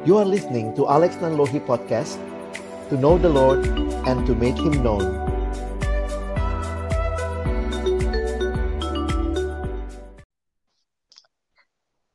[0.00, 2.16] You are listening to Alex Nanlohi Podcast
[2.88, 3.60] To know the Lord
[4.08, 5.04] and to make Him known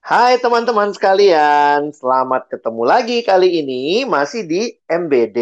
[0.02, 5.38] Hai teman-teman sekalian, selamat ketemu lagi kali ini masih di MBD.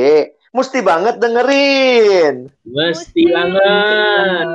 [0.51, 2.51] Mesti banget dengerin.
[2.67, 4.47] Mesti banget.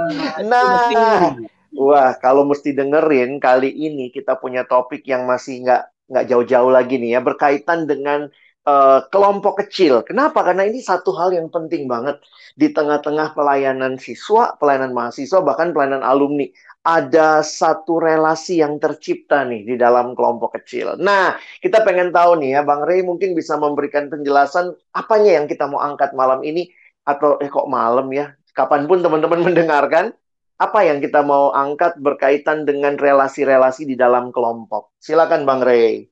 [0.44, 1.36] Nah,
[1.72, 6.96] wah kalau mesti dengerin kali ini kita punya topik yang masih nggak nggak jauh-jauh lagi
[6.96, 8.32] nih ya berkaitan dengan
[8.68, 10.04] uh, kelompok kecil.
[10.04, 10.44] Kenapa?
[10.44, 12.20] Karena ini satu hal yang penting banget
[12.56, 16.48] di tengah-tengah pelayanan siswa, pelayanan mahasiswa, bahkan pelayanan alumni
[16.84, 20.96] ada satu relasi yang tercipta nih di dalam kelompok kecil.
[20.96, 25.68] Nah, kita pengen tahu nih ya, Bang Rey mungkin bisa memberikan penjelasan apanya yang kita
[25.68, 26.72] mau angkat malam ini
[27.04, 28.32] atau eh kok malam ya?
[28.56, 30.16] Kapan pun teman-teman mendengarkan,
[30.58, 34.90] apa yang kita mau angkat berkaitan dengan relasi-relasi di dalam kelompok.
[34.98, 36.10] Silakan Bang Rey.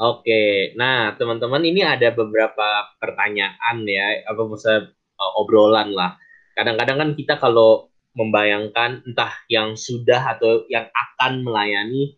[0.00, 4.88] Oke, nah teman-teman ini ada beberapa pertanyaan ya, apa maksudnya
[5.20, 6.16] uh, obrolan lah.
[6.56, 12.16] Kadang-kadang kan kita kalau membayangkan entah yang sudah atau yang akan melayani.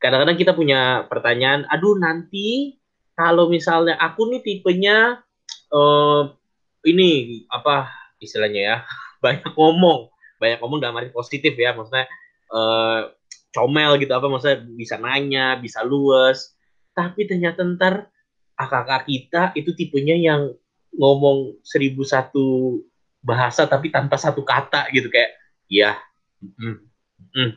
[0.00, 2.80] Kadang-kadang kita punya pertanyaan, aduh nanti
[3.12, 5.20] kalau misalnya aku nih tipenya
[5.74, 6.22] uh,
[6.88, 8.76] ini apa istilahnya ya
[9.24, 10.13] banyak ngomong,
[10.44, 12.04] banyak ngomong dalam arti positif ya, maksudnya
[12.52, 13.08] uh,
[13.56, 16.52] comel gitu apa maksudnya bisa nanya, bisa luas.
[16.92, 18.12] Tapi ternyata ntar
[18.54, 20.52] kakak kita itu tipenya yang
[20.94, 22.78] ngomong seribu satu
[23.24, 25.34] bahasa tapi tanpa satu kata gitu kayak
[25.66, 25.96] ya
[26.44, 26.76] mm,
[27.34, 27.50] mm.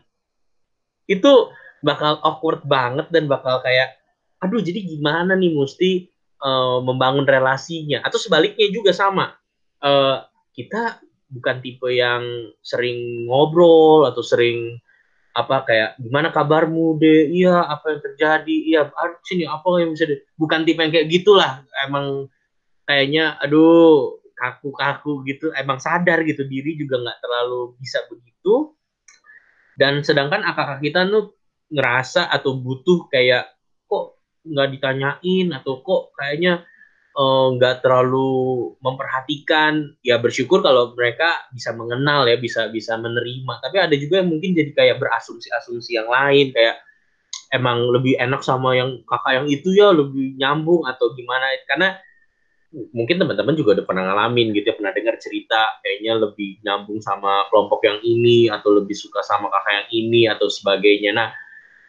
[1.11, 1.31] itu
[1.83, 3.99] bakal awkward banget dan bakal kayak
[4.41, 6.09] aduh jadi gimana nih mesti
[6.41, 9.35] uh, membangun relasinya atau sebaliknya juga sama
[9.83, 14.80] uh, kita bukan tipe yang sering ngobrol atau sering
[15.38, 18.56] apa kayak gimana kabarmu deh iya apa yang terjadi?
[18.73, 18.81] Iya
[19.22, 21.61] sini apa yang bisa deh bukan tipe yang kayak gitulah.
[21.86, 22.25] Emang
[22.89, 25.54] kayaknya aduh kaku-kaku gitu.
[25.54, 28.73] Emang sadar gitu diri juga nggak terlalu bisa begitu.
[29.77, 31.37] Dan sedangkan akak kita tuh
[31.70, 33.45] ngerasa atau butuh kayak
[33.86, 35.48] kok nggak ditanyain?
[35.54, 36.66] atau kok kayaknya
[37.17, 38.30] nggak uh, terlalu
[38.78, 43.58] memperhatikan ya bersyukur kalau mereka bisa mengenal ya bisa bisa menerima.
[43.58, 46.78] Tapi ada juga yang mungkin jadi kayak berasumsi-asumsi yang lain kayak
[47.50, 51.58] emang lebih enak sama yang kakak yang itu ya lebih nyambung atau gimana.
[51.66, 51.98] Karena
[52.94, 57.49] mungkin teman-teman juga udah pernah ngalamin gitu ya pernah dengar cerita kayaknya lebih nyambung sama
[57.49, 61.17] kelompok yang ini atau lebih suka sama kakak yang ini atau sebagainya.
[61.17, 61.34] Nah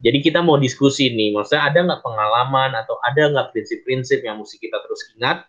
[0.05, 4.57] jadi kita mau diskusi nih maksudnya ada nggak pengalaman atau ada nggak prinsip-prinsip yang mesti
[4.59, 5.47] kita terus ingat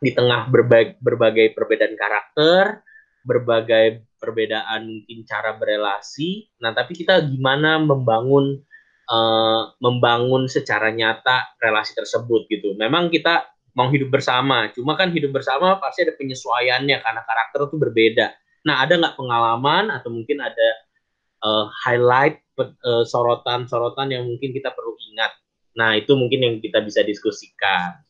[0.00, 2.84] di tengah berbagai, berbagai perbedaan karakter
[3.20, 8.60] berbagai perbedaan mungkin cara berelasi nah tapi kita gimana membangun
[9.08, 14.70] uh, membangun secara nyata relasi tersebut gitu memang kita mau hidup bersama.
[14.74, 18.26] Cuma kan hidup bersama pasti ada penyesuaiannya karena karakter itu berbeda.
[18.66, 20.68] Nah, ada nggak pengalaman atau mungkin ada
[21.44, 25.32] uh, highlight uh, sorotan-sorotan yang mungkin kita perlu ingat.
[25.76, 28.00] Nah, itu mungkin yang kita bisa diskusikan.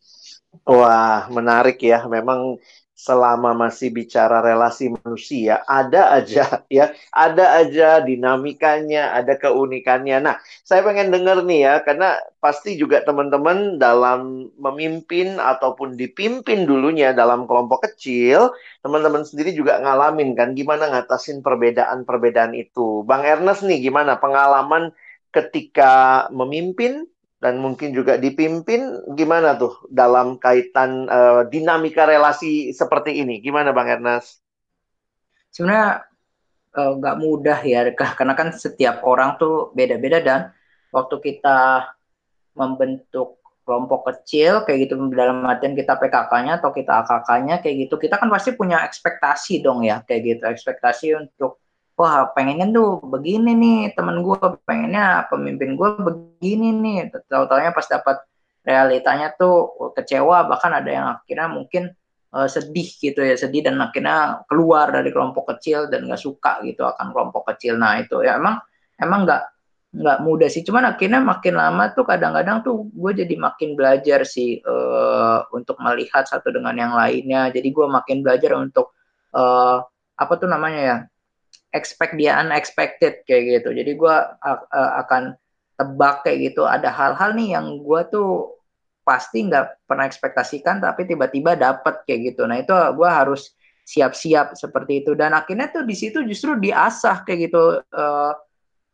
[0.66, 2.06] Wah, menarik ya.
[2.10, 2.58] Memang
[3.00, 10.20] selama masih bicara relasi manusia, ada aja ya, ada aja dinamikanya, ada keunikannya.
[10.20, 17.16] Nah, saya pengen dengar nih ya, karena pasti juga teman-teman dalam memimpin ataupun dipimpin dulunya
[17.16, 18.52] dalam kelompok kecil,
[18.84, 23.00] teman-teman sendiri juga ngalamin kan gimana ngatasin perbedaan-perbedaan itu.
[23.08, 24.92] Bang Ernest nih, gimana pengalaman
[25.32, 27.06] ketika memimpin
[27.40, 33.40] dan mungkin juga dipimpin gimana tuh dalam kaitan uh, dinamika relasi seperti ini?
[33.40, 34.44] Gimana bang Ernest?
[35.50, 36.04] Sebenarnya
[36.76, 40.42] eh, nggak uh, mudah ya karena kan setiap orang tuh beda-beda dan.
[40.90, 41.86] Waktu kita
[42.58, 48.18] membentuk kelompok kecil kayak gitu dalam artian kita PKK-nya atau kita AKK-nya kayak gitu kita
[48.18, 50.42] kan pasti punya ekspektasi dong ya kayak gitu.
[50.44, 51.62] Ekspektasi untuk
[52.00, 57.12] wah pengennya tuh begini nih temen gue pengennya pemimpin gue begini nih.
[57.28, 58.24] Tahu taunya pas dapat
[58.64, 61.92] realitanya tuh kecewa bahkan ada yang akhirnya mungkin
[62.32, 66.88] uh, sedih gitu ya sedih dan akhirnya keluar dari kelompok kecil dan nggak suka gitu
[66.88, 67.76] akan kelompok kecil.
[67.76, 68.56] Nah itu ya emang
[68.96, 69.42] emang nggak
[70.00, 70.64] nggak mudah sih.
[70.64, 76.24] Cuman akhirnya makin lama tuh kadang-kadang tuh gue jadi makin belajar sih uh, untuk melihat
[76.24, 77.52] satu dengan yang lainnya.
[77.52, 78.96] Jadi gue makin belajar untuk
[79.36, 79.84] uh,
[80.16, 80.96] apa tuh namanya ya
[81.70, 83.70] expect dia unexpected kayak gitu.
[83.74, 85.34] Jadi gue uh, akan
[85.78, 86.66] tebak kayak gitu.
[86.66, 88.58] Ada hal-hal nih yang gue tuh
[89.06, 92.44] pasti nggak pernah ekspektasikan, tapi tiba-tiba dapet kayak gitu.
[92.44, 93.54] Nah itu gue harus
[93.86, 95.16] siap-siap seperti itu.
[95.16, 97.80] Dan akhirnya tuh di situ justru diasah kayak gitu.
[97.90, 98.32] Uh,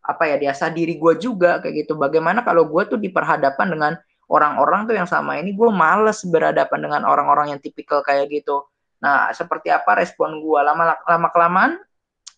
[0.06, 1.98] apa ya diasah diri gue juga kayak gitu.
[1.98, 3.98] Bagaimana kalau gue tuh diperhadapkan dengan
[4.30, 8.62] orang-orang tuh yang sama ini gue males berhadapan dengan orang-orang yang tipikal kayak gitu.
[9.02, 11.78] Nah, seperti apa respon gue lama lama kelamaan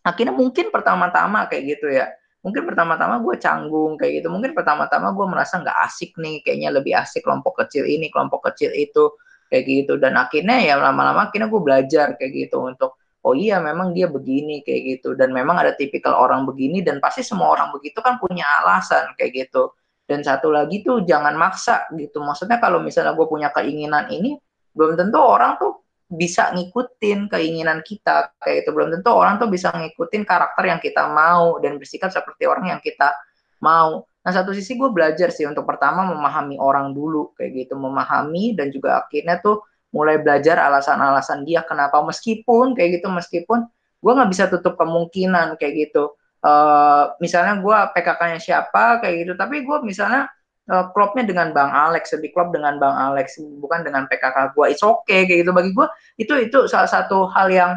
[0.04, 2.10] akhirnya mungkin pertama-tama kayak gitu ya.
[2.38, 4.28] Mungkin pertama-tama gue canggung kayak gitu.
[4.30, 8.70] Mungkin pertama-tama gue merasa nggak asik nih, kayaknya lebih asik kelompok kecil ini, kelompok kecil
[8.72, 9.10] itu
[9.50, 9.98] kayak gitu.
[9.98, 12.96] Dan akhirnya ya lama-lama akhirnya gue belajar kayak gitu untuk
[13.26, 17.26] oh iya memang dia begini kayak gitu dan memang ada tipikal orang begini dan pasti
[17.26, 19.74] semua orang begitu kan punya alasan kayak gitu
[20.08, 22.24] dan satu lagi tuh jangan maksa gitu.
[22.24, 24.40] Maksudnya kalau misalnya gue punya keinginan ini,
[24.72, 29.68] belum tentu orang tuh bisa ngikutin keinginan kita kayak itu belum tentu orang tuh bisa
[29.68, 33.12] ngikutin karakter yang kita mau dan bersikap seperti orang yang kita
[33.60, 34.08] mau.
[34.24, 38.72] Nah satu sisi gue belajar sih untuk pertama memahami orang dulu kayak gitu, memahami dan
[38.72, 39.60] juga akhirnya tuh
[39.92, 42.00] mulai belajar alasan-alasan dia kenapa.
[42.00, 43.68] Meskipun kayak gitu meskipun
[44.00, 46.16] gue nggak bisa tutup kemungkinan kayak gitu.
[46.38, 49.32] Uh, misalnya gue PKK-nya siapa kayak gitu.
[49.36, 50.30] Tapi gue misalnya
[50.68, 54.84] uh, klubnya dengan Bang Alex lebih klub dengan Bang Alex bukan dengan PKK gue it's
[54.84, 55.52] okay kayak gitu.
[55.56, 55.86] Bagi gue
[56.20, 57.72] itu itu salah satu hal yang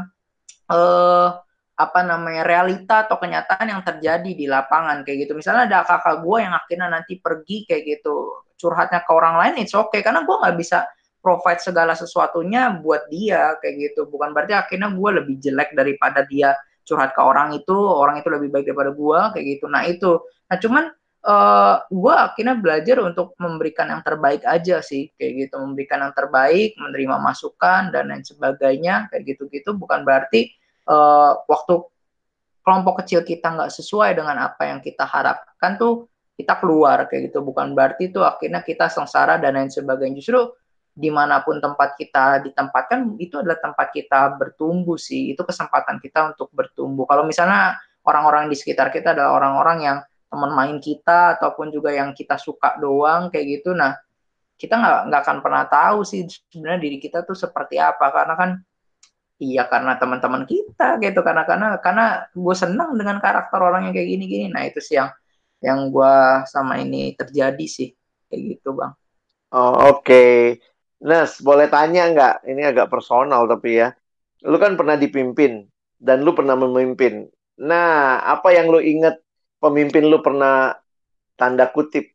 [0.69, 1.39] uh,
[1.79, 5.33] apa namanya realita atau kenyataan yang terjadi di lapangan kayak gitu.
[5.33, 9.73] Misalnya ada kakak gue yang akhirnya nanti pergi kayak gitu curhatnya ke orang lain it's
[9.73, 10.05] okay.
[10.05, 10.85] Karena gue nggak bisa
[11.21, 14.05] provide segala sesuatunya buat dia kayak gitu.
[14.11, 18.49] Bukan berarti akhirnya gue lebih jelek daripada dia curhat ke orang itu orang itu lebih
[18.49, 19.65] baik daripada gue kayak gitu.
[19.69, 20.11] Nah itu.
[20.49, 20.83] Nah cuman
[21.25, 25.55] uh, eh, gue akhirnya belajar untuk memberikan yang terbaik aja sih kayak gitu.
[25.61, 30.53] Memberikan yang terbaik menerima masukan dan lain sebagainya kayak gitu gitu bukan berarti
[30.89, 31.85] uh, waktu
[32.61, 37.45] kelompok kecil kita nggak sesuai dengan apa yang kita harapkan tuh kita keluar kayak gitu.
[37.45, 40.17] Bukan berarti tuh akhirnya kita sengsara dan lain sebagainya.
[40.21, 40.57] Justru
[40.91, 45.33] di mana pun tempat kita ditempatkan itu adalah tempat kita bertumbuh sih.
[45.33, 47.05] Itu kesempatan kita untuk bertumbuh.
[47.05, 49.97] Kalau misalnya orang-orang di sekitar kita adalah orang-orang yang
[50.31, 53.99] teman main kita ataupun juga yang kita suka doang kayak gitu nah
[54.55, 58.51] kita nggak nggak akan pernah tahu sih sebenarnya diri kita tuh seperti apa karena kan
[59.43, 64.09] iya karena teman-teman kita gitu karena karena karena gue senang dengan karakter orang yang kayak
[64.15, 65.11] gini-gini nah itu sih yang
[65.59, 66.15] yang gue
[66.47, 67.91] sama ini terjadi sih
[68.31, 68.93] kayak gitu bang
[69.51, 70.61] oh, oke okay.
[71.01, 72.35] Nes, boleh tanya nggak?
[72.45, 73.89] Ini agak personal tapi ya.
[74.45, 75.65] Lu kan pernah dipimpin
[75.97, 77.25] dan lu pernah memimpin.
[77.57, 79.17] Nah, apa yang lu inget
[79.61, 80.75] pemimpin lu pernah
[81.37, 82.09] tanda kutip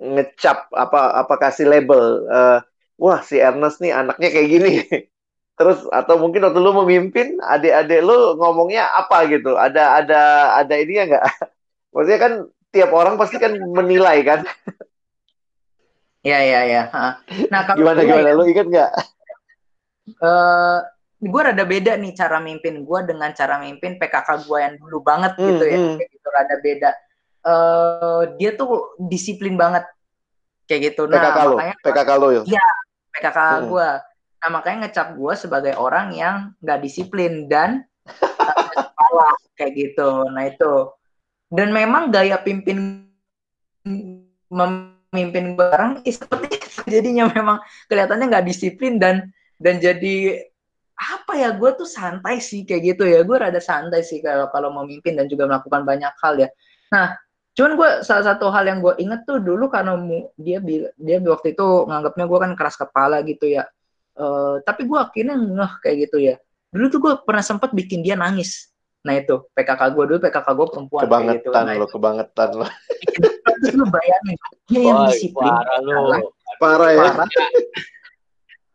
[0.00, 2.58] ngecap apa apa kasih label uh,
[2.96, 4.72] wah si Ernest nih anaknya kayak gini
[5.58, 10.20] terus atau mungkin waktu lu memimpin adik-adik lu ngomongnya apa gitu ada ada
[10.56, 11.24] ada ini ya nggak
[11.92, 12.32] maksudnya kan
[12.72, 14.42] tiap orang pasti kan menilai kan
[16.26, 16.82] Iya iya iya.
[17.48, 18.28] Nah kalau gimana gimana?
[18.28, 18.90] Ya, Lu inget nggak?
[20.18, 20.82] Uh,
[21.18, 25.34] gue rada beda nih cara mimpin gue dengan cara mimpin PKK gue yang dulu banget
[25.34, 25.78] hmm, gitu ya.
[25.78, 25.96] Hmm.
[25.98, 26.90] Kayak gitu rada beda.
[27.48, 29.84] Uh, dia tuh disiplin banget
[30.70, 31.10] kayak gitu.
[31.10, 32.42] Nah, PKK lo, PKK lo ya?
[32.46, 32.68] Iya,
[33.18, 33.64] PKK hmm.
[33.66, 33.88] gue.
[34.38, 40.22] Nah makanya ngecap gue sebagai orang yang nggak disiplin dan kepala kayak gitu.
[40.30, 40.74] Nah itu.
[41.48, 43.08] Dan memang gaya pimpin
[44.52, 50.44] memimpin barang seperti itu jadinya memang kelihatannya nggak disiplin dan dan jadi
[50.98, 53.22] apa ya gue tuh santai sih kayak gitu ya.
[53.22, 56.48] Gue rada santai sih kalau kalau memimpin dan juga melakukan banyak hal ya.
[56.90, 57.14] Nah
[57.54, 59.98] cuman gue salah satu hal yang gue inget tuh dulu karena
[60.38, 60.58] dia
[60.98, 63.70] dia waktu itu nganggapnya gue kan keras kepala gitu ya.
[64.18, 66.34] Uh, tapi gue akhirnya ngeh kayak gitu ya.
[66.74, 68.74] Dulu tuh gue pernah sempat bikin dia nangis.
[69.06, 71.50] Nah itu PKK gue dulu PKK gue perempuan kebangetan kayak gitu.
[71.54, 72.66] nah, lo kebangetan lo.
[73.46, 74.36] Terus lu bayangin
[74.66, 75.46] dia yang disiplin.
[75.46, 75.94] parah lu.
[76.58, 76.98] Parah ya?
[77.14, 77.28] Parah.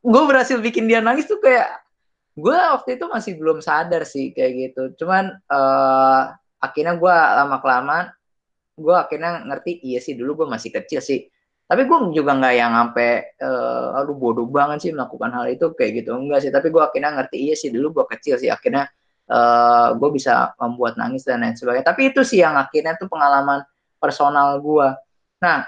[0.03, 1.82] gue berhasil bikin dia nangis tuh kayak
[2.33, 5.05] gue waktu itu masih belum sadar sih kayak gitu.
[5.05, 8.05] Cuman uh, akhirnya gue lama kelamaan
[8.73, 11.29] gue akhirnya ngerti iya sih dulu gue masih kecil sih.
[11.63, 13.09] Tapi gue juga nggak yang sampai
[13.39, 16.17] uh, aduh bodoh banget sih melakukan hal itu kayak gitu.
[16.17, 18.49] Enggak sih tapi gue akhirnya ngerti iya sih dulu gue kecil sih.
[18.49, 18.89] Akhirnya
[19.29, 21.85] uh, eh, gue bisa membuat nangis dan lain sebagainya.
[21.85, 23.61] Tapi itu sih yang akhirnya tuh pengalaman
[24.01, 24.87] personal gue.
[25.43, 25.63] Nah,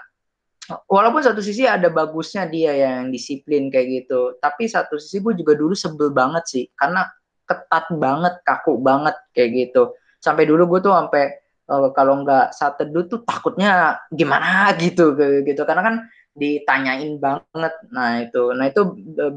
[0.90, 5.54] walaupun satu sisi ada bagusnya dia yang disiplin kayak gitu, tapi satu sisi gue juga
[5.54, 7.06] dulu sebel banget sih, karena
[7.46, 9.94] ketat banget, kaku banget kayak gitu.
[10.18, 11.38] Sampai dulu gue tuh sampai
[11.70, 15.14] uh, kalau nggak saat teduh tuh takutnya gimana gitu
[15.46, 15.62] gitu.
[15.62, 15.96] Karena kan
[16.34, 17.74] ditanyain banget.
[17.94, 18.44] Nah itu.
[18.58, 18.82] Nah itu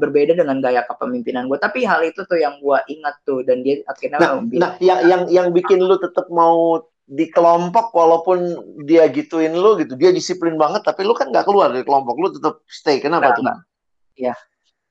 [0.01, 3.85] berbeda dengan gaya kepemimpinan gue tapi hal itu tuh yang gue ingat tuh dan dia
[3.85, 8.37] akhirnya nah, nah yang yang yang bikin lu tetap mau di kelompok walaupun
[8.85, 9.97] dia gituin lu gitu.
[9.97, 12.15] Dia disiplin banget tapi lu kan nggak keluar dari kelompok.
[12.21, 13.01] Lu tetap stay.
[13.01, 13.43] Kenapa tuh?
[14.13, 14.37] Iya.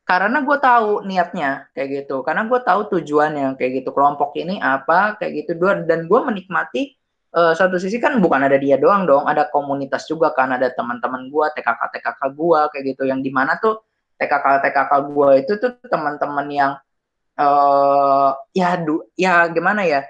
[0.03, 2.27] Karena gue tahu niatnya kayak gitu.
[2.27, 3.95] Karena gue tahu tujuannya kayak gitu.
[3.95, 5.55] Kelompok ini apa kayak gitu.
[5.87, 6.99] Dan gue menikmati
[7.35, 11.29] uh, satu sisi kan bukan ada dia doang dong, ada komunitas juga kan, ada teman-teman
[11.29, 13.03] gua, TKK TKK gua kayak gitu.
[13.09, 13.85] Yang di mana tuh
[14.17, 16.73] TKK TKK gua itu tuh teman-teman yang
[17.37, 20.07] uh, ya du, ya gimana ya?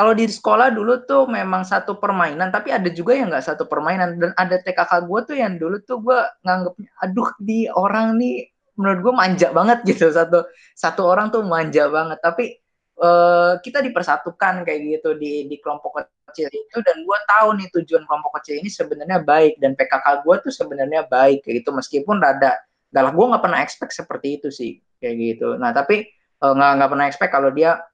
[0.00, 4.16] Kalau di sekolah dulu tuh memang satu permainan, tapi ada juga yang nggak satu permainan.
[4.16, 8.48] Dan ada TKK gue tuh yang dulu tuh gue nganggapnya, aduh di orang nih
[8.80, 10.08] menurut gue manja banget gitu.
[10.08, 12.16] Satu satu orang tuh manja banget.
[12.16, 12.56] Tapi
[12.96, 16.00] uh, kita dipersatukan kayak gitu di di kelompok
[16.32, 16.80] kecil itu.
[16.80, 19.60] Dan gue tahu nih tujuan kelompok kecil ini sebenarnya baik.
[19.60, 21.76] Dan PKK gue tuh sebenarnya baik kayak gitu.
[21.76, 22.56] Meskipun rada
[22.88, 25.60] galak gue nggak pernah expect seperti itu sih kayak gitu.
[25.60, 26.08] Nah tapi
[26.40, 27.84] eh, nggak uh, nggak pernah expect kalau dia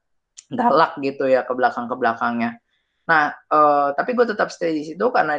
[0.52, 2.60] galak gitu ya ke belakang ke belakangnya.
[3.06, 5.38] Nah, uh, tapi gue tetap stay di situ karena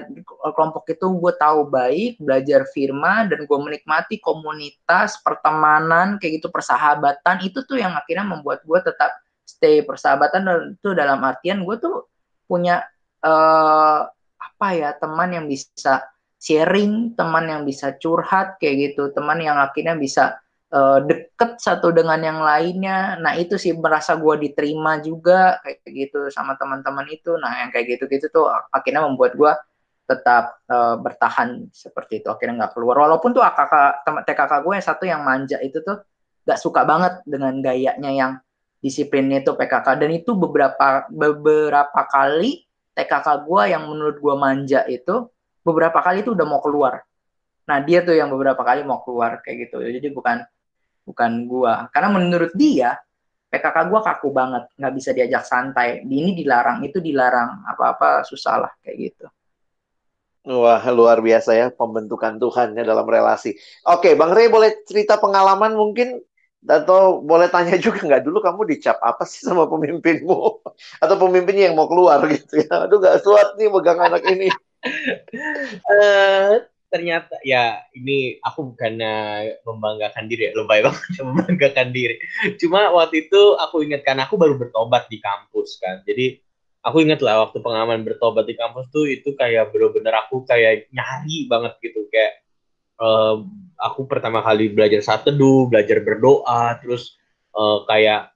[0.55, 7.43] kelompok itu gue tahu baik, belajar firman, dan gue menikmati komunitas, pertemanan, kayak gitu, persahabatan,
[7.43, 12.07] itu tuh yang akhirnya membuat gue tetap stay persahabatan, dan itu dalam artian gue tuh
[12.47, 12.87] punya,
[13.27, 14.07] uh,
[14.39, 16.07] apa ya, teman yang bisa
[16.39, 20.39] sharing, teman yang bisa curhat, kayak gitu, teman yang akhirnya bisa
[20.73, 23.19] uh, deket satu dengan yang lainnya.
[23.19, 27.35] Nah itu sih merasa gue diterima juga kayak gitu sama teman-teman itu.
[27.39, 29.51] Nah yang kayak gitu-gitu tuh akhirnya membuat gue
[30.07, 32.27] tetap uh, bertahan seperti itu.
[32.31, 32.95] Akhirnya nggak keluar.
[33.07, 35.99] Walaupun tuh kakak teman TKK gue yang satu yang manja itu tuh
[36.47, 38.31] gak suka banget dengan gayanya yang
[38.79, 42.63] disiplinnya itu PKK dan itu beberapa beberapa kali
[42.95, 45.27] TKK gue yang menurut gue manja itu
[45.67, 47.03] beberapa kali itu udah mau keluar.
[47.67, 49.83] Nah dia tuh yang beberapa kali mau keluar kayak gitu.
[49.83, 50.47] Jadi bukan
[51.07, 51.87] bukan gua.
[51.95, 52.99] Karena menurut dia
[53.47, 54.67] PKK gua kaku banget.
[54.75, 56.03] Nggak bisa diajak santai.
[56.03, 57.63] Ini dilarang itu dilarang.
[57.63, 59.25] Apa-apa susah lah kayak gitu.
[60.47, 63.51] Wah, luar biasa ya pembentukan Tuhan ya dalam relasi.
[63.83, 66.23] Oke, Bang Rey boleh cerita pengalaman mungkin?
[66.63, 70.63] Atau boleh tanya juga nggak dulu kamu dicap apa sih sama pemimpinmu?
[71.03, 72.87] Atau pemimpinnya yang mau keluar gitu ya?
[72.87, 74.47] Aduh nggak suat nih megang anak ini.
[75.91, 79.15] uh, ternyata ya ini aku bukannya
[79.67, 82.15] membanggakan diri ya lebay banget membanggakan diri.
[82.59, 86.39] Cuma waktu itu aku ingat kan aku baru bertobat di kampus kan jadi
[86.87, 91.43] aku ingat lah waktu pengalaman bertobat di kampus tuh itu kayak bener-bener aku kayak nyari
[91.51, 92.39] banget gitu kayak
[93.03, 93.43] uh,
[93.75, 97.19] aku pertama kali belajar saat teduh belajar berdoa terus
[97.51, 98.31] uh, kayak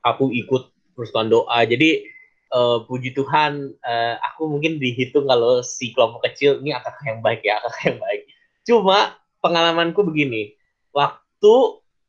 [0.00, 1.64] aku ikut perusahaan doa.
[1.64, 2.04] Jadi
[2.54, 7.42] uh, puji Tuhan uh, aku mungkin dihitung kalau si kelompok kecil ini akak yang baik
[7.46, 8.22] ya akak yang baik.
[8.66, 10.54] Cuma pengalamanku begini.
[10.90, 11.54] Waktu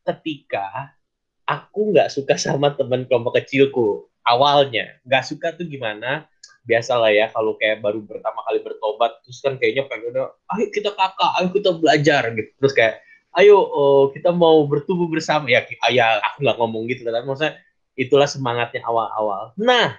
[0.02, 0.98] ketika
[1.46, 6.26] aku nggak suka sama teman kelompok kecilku awalnya nggak suka tuh gimana?
[6.62, 11.32] Biasalah ya kalau kayak baru pertama kali bertobat terus kan kayaknya pengen ayo kita kakak
[11.42, 12.52] ayo kita belajar gitu.
[12.62, 12.96] Terus kayak
[13.42, 15.50] ayo oh, kita mau bertumbuh bersama.
[15.50, 17.58] Ya ya aku nggak ngomong gitu tapi maksudnya
[17.98, 19.58] itulah semangatnya awal-awal.
[19.58, 19.98] Nah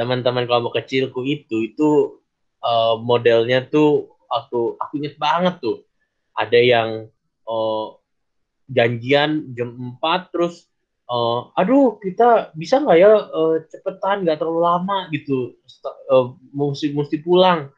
[0.00, 2.16] teman-teman kelompok kecilku itu itu
[2.64, 5.84] uh, modelnya tuh aku aku inget banget tuh.
[6.32, 6.88] Ada yang
[7.44, 8.00] uh,
[8.72, 10.64] janjian jam 4 terus
[11.04, 15.60] uh, aduh kita bisa nggak ya uh, cepetan nggak terlalu lama gitu.
[16.08, 17.68] Uh, mesti mesti pulang.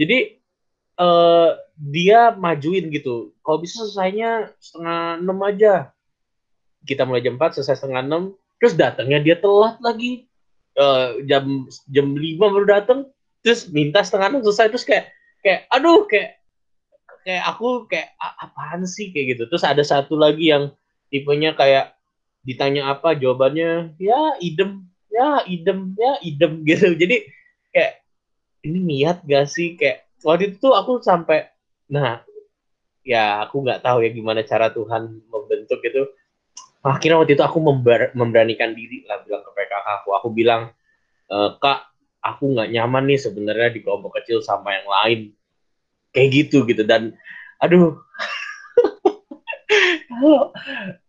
[0.00, 0.40] Jadi
[0.96, 3.36] uh, dia majuin gitu.
[3.44, 5.92] Kalau bisa selesainya setengah enam aja.
[6.88, 10.29] Kita mulai jam 4 selesai setengah enam terus datangnya dia telat lagi
[10.78, 13.08] uh, jam jam lima baru datang
[13.40, 15.10] terus minta setengah enam selesai terus kayak
[15.40, 16.40] kayak aduh kayak
[17.24, 19.12] kayak aku kayak apaan sih?
[19.12, 19.42] Kayak gitu.
[19.52, 20.72] Terus ada satu lagi yang
[21.12, 21.96] tipenya kayak
[22.40, 26.96] ditanya apa jawabannya ya idem ya idem ya idem gitu.
[26.96, 27.28] Jadi
[27.72, 27.92] kayak
[28.66, 29.76] ini niat gak sih?
[29.76, 31.48] Kayak waktu itu tuh aku sampai
[31.90, 32.22] nah
[33.02, 36.08] ya aku nggak tahu ya gimana cara Tuhan membentuk gitu.
[36.80, 40.14] Akhirnya waktu itu aku member, memberanikan diri lah bilang ke PKK aku.
[40.14, 40.70] Aku bilang
[41.26, 45.20] e, kak aku nggak nyaman nih sebenarnya di kelompok kecil sama yang lain.
[46.14, 46.82] Kayak gitu gitu.
[46.86, 47.16] Dan
[47.58, 47.96] aduh.
[50.10, 50.52] Kalau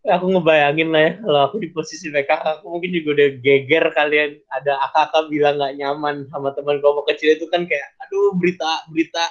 [0.07, 4.39] aku ngebayangin lah ya kalau aku di posisi PKK aku mungkin juga udah geger kalian
[4.53, 9.25] ada akak bilang nggak nyaman sama teman kelompok kecil itu kan kayak aduh berita berita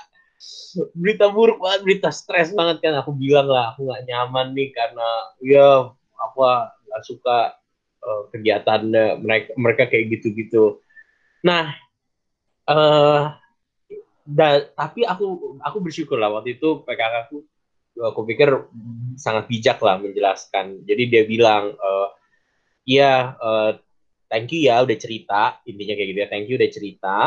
[0.97, 2.97] berita buruk banget berita stres banget kan.
[3.05, 5.09] Aku bilang lah aku nggak nyaman nih karena
[5.45, 6.51] ya apa
[6.89, 7.60] nggak suka
[8.03, 8.81] uh, kegiatan
[9.21, 10.81] mereka mereka kayak gitu-gitu.
[11.45, 11.73] Nah,
[12.69, 13.37] uh,
[14.25, 17.37] da, tapi aku aku bersyukur lah waktu itu PKK aku
[18.01, 18.49] aku pikir
[19.21, 20.85] sangat bijak lah menjelaskan.
[20.89, 22.09] Jadi dia bilang, uh,
[23.37, 23.73] uh,
[24.31, 27.19] thank you ya udah cerita intinya kayak gitu ya thank you udah cerita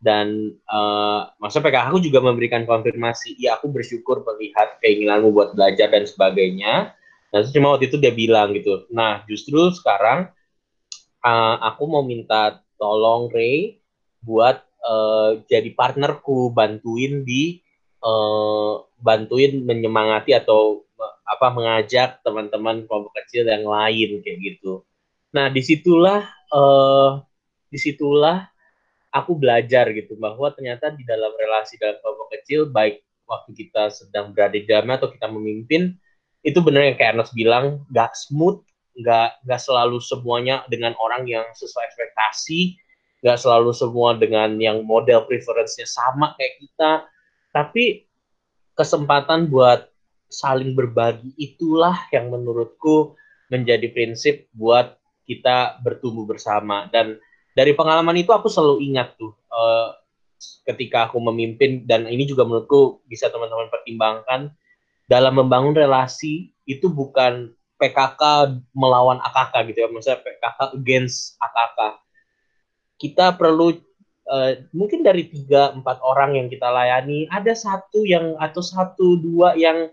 [0.00, 5.92] dan uh, masa PKK aku juga memberikan konfirmasi iya aku bersyukur melihat keinginanmu buat belajar
[5.92, 6.96] dan sebagainya
[7.28, 8.88] Nah, itu cuma waktu itu dia bilang gitu.
[8.88, 10.32] Nah, justru sekarang
[11.24, 13.82] uh, aku mau minta tolong Ray,
[14.22, 17.60] buat uh, jadi partnerku bantuin di
[18.02, 20.82] uh, bantuin menyemangati atau
[21.28, 24.82] apa mengajak teman-teman kelompok kecil yang lain kayak gitu.
[25.36, 27.20] Nah di situlah uh,
[27.68, 28.48] di situlah
[29.12, 34.32] aku belajar gitu bahwa ternyata di dalam relasi dalam kelompok kecil baik waktu kita sedang
[34.32, 35.94] berada di dalamnya atau kita memimpin
[36.46, 38.62] itu benar yang kayak Ernest bilang gak smooth
[39.02, 42.78] gak gak selalu semuanya dengan orang yang sesuai ekspektasi
[43.22, 46.90] gak selalu semua dengan yang model preference-nya sama kayak kita.
[47.50, 48.06] Tapi
[48.78, 49.90] kesempatan buat
[50.30, 53.18] saling berbagi itulah yang menurutku
[53.48, 54.94] menjadi prinsip buat
[55.26, 56.86] kita bertumbuh bersama.
[56.92, 57.18] Dan
[57.56, 59.98] dari pengalaman itu aku selalu ingat tuh uh,
[60.70, 64.54] ketika aku memimpin dan ini juga menurutku bisa teman-teman pertimbangkan
[65.08, 67.50] dalam membangun relasi itu bukan
[67.80, 71.78] PKK melawan AKK gitu ya maksudnya PKK against AKK
[72.98, 73.72] kita perlu
[74.28, 79.56] uh, mungkin dari tiga empat orang yang kita layani ada satu yang atau satu dua
[79.56, 79.88] yang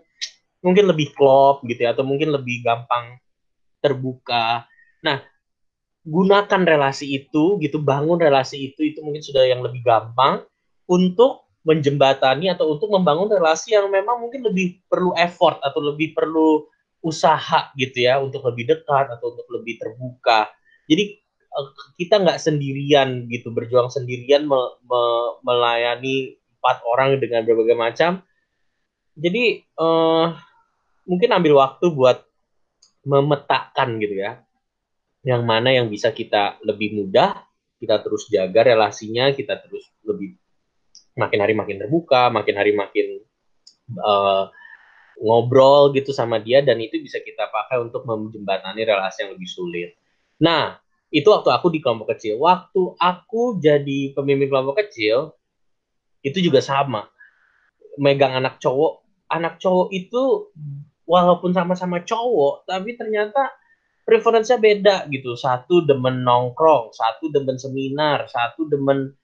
[0.60, 3.22] mungkin lebih klop gitu ya atau mungkin lebih gampang
[3.78, 4.66] terbuka.
[5.06, 5.22] Nah,
[6.02, 10.42] gunakan relasi itu gitu, bangun relasi itu itu mungkin sudah yang lebih gampang
[10.90, 16.62] untuk menjembatani atau untuk membangun relasi yang memang mungkin lebih perlu effort atau lebih perlu
[17.02, 20.46] usaha gitu ya untuk lebih dekat atau untuk lebih terbuka.
[20.86, 21.18] Jadi
[21.50, 21.68] eh,
[21.98, 25.02] kita nggak sendirian gitu berjuang sendirian me, me,
[25.42, 28.22] melayani empat orang dengan berbagai macam.
[29.16, 30.36] Jadi uh,
[31.08, 32.20] mungkin ambil waktu buat
[33.06, 34.44] memetakan gitu ya
[35.26, 37.46] yang mana yang bisa kita lebih mudah
[37.78, 40.36] kita terus jaga relasinya kita terus lebih
[41.16, 43.24] makin hari makin terbuka makin hari makin
[43.98, 44.52] uh,
[45.16, 49.90] ngobrol gitu sama dia dan itu bisa kita pakai untuk menjembatani relasi yang lebih sulit.
[50.44, 50.76] Nah
[51.08, 52.36] itu waktu aku di kelompok kecil.
[52.36, 55.32] Waktu aku jadi pemimpin kelompok kecil
[56.20, 57.08] itu juga sama.
[57.96, 59.06] Megang anak cowok.
[59.32, 60.52] Anak cowok itu
[61.08, 63.56] walaupun sama-sama cowok tapi ternyata
[64.04, 65.32] preferensinya beda gitu.
[65.32, 69.16] Satu demen nongkrong satu demen seminar satu demen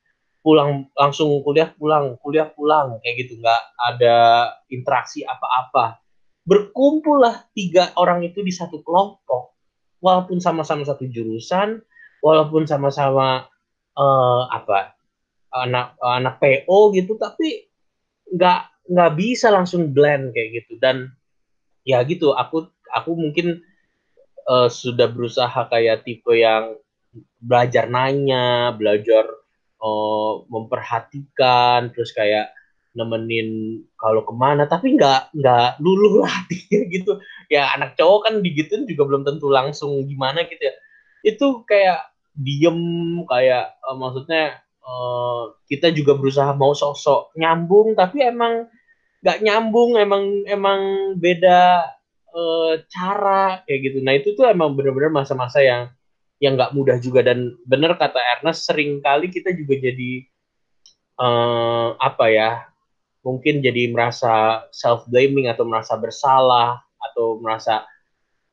[0.43, 3.39] pulang langsung kuliah pulang kuliah pulang kayak gitu.
[3.39, 4.17] Nggak ada
[4.69, 6.03] interaksi apa-apa.
[6.43, 9.55] Berkumpul lah tiga orang itu di satu kelompok.
[10.03, 11.79] Walaupun sama-sama satu jurusan
[12.23, 13.47] walaupun sama-sama
[13.95, 14.99] uh, apa
[15.55, 17.71] anak anak PO gitu tapi
[18.35, 20.77] nggak nggak bisa langsung blend kayak gitu.
[20.83, 21.15] Dan
[21.87, 23.63] ya gitu aku aku mungkin
[24.51, 26.75] uh, sudah berusaha kayak tipe yang
[27.39, 29.29] belajar nanya belajar
[29.83, 32.55] uh, memperhatikan terus kayak
[32.95, 34.65] nemenin kalau ke mana.
[34.71, 36.37] Tapi nggak nggak luluh lah
[36.95, 37.19] gitu.
[37.51, 40.75] Ya anak cowok kan digituin juga belum tentu langsung gimana gitu ya.
[41.27, 42.81] Itu kayak diem
[43.29, 48.73] kayak uh, maksudnya uh, kita juga berusaha mau sosok nyambung tapi emang
[49.23, 50.81] nggak nyambung emang emang
[51.21, 51.87] beda
[52.35, 53.99] uh, cara kayak gitu.
[54.03, 55.93] Nah itu tuh emang bener-bener masa-masa yang
[56.43, 57.23] yang nggak mudah juga.
[57.23, 60.27] Dan bener kata Ernest sering kali kita juga jadi
[61.23, 62.51] uh, apa ya
[63.23, 67.87] mungkin jadi merasa self blaming atau merasa bersalah atau merasa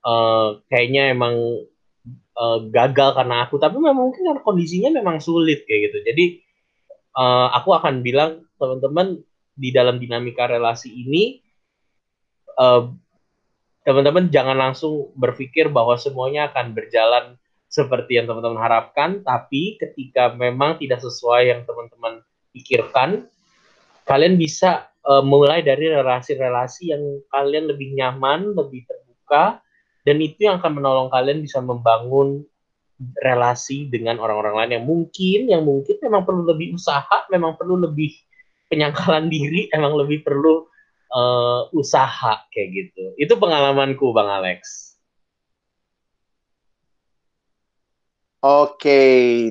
[0.05, 1.33] uh, kayaknya emang
[2.37, 3.57] uh, gagal karena aku.
[3.57, 5.97] Tapi memang mungkin karena kondisinya memang sulit kayak gitu.
[6.05, 6.25] Jadi
[7.17, 9.17] uh, aku akan bilang teman-teman
[9.57, 11.41] di dalam dinamika relasi ini
[12.61, 12.93] uh,
[13.81, 17.38] teman-teman jangan langsung berpikir bahwa semuanya akan berjalan
[17.69, 23.29] seperti yang teman-teman harapkan, tapi ketika memang tidak sesuai yang teman-teman pikirkan,
[24.09, 29.61] kalian bisa uh, mulai dari relasi-relasi yang kalian lebih nyaman, lebih terbuka,
[30.01, 32.41] dan itu yang akan menolong kalian bisa membangun
[33.21, 38.11] relasi dengan orang-orang lain yang mungkin, yang mungkin memang perlu lebih usaha, memang perlu lebih
[38.69, 40.65] penyangkalan diri emang lebih perlu
[41.13, 43.13] uh, usaha kayak gitu.
[43.15, 44.88] Itu pengalamanku Bang Alex.
[48.39, 49.01] Oke,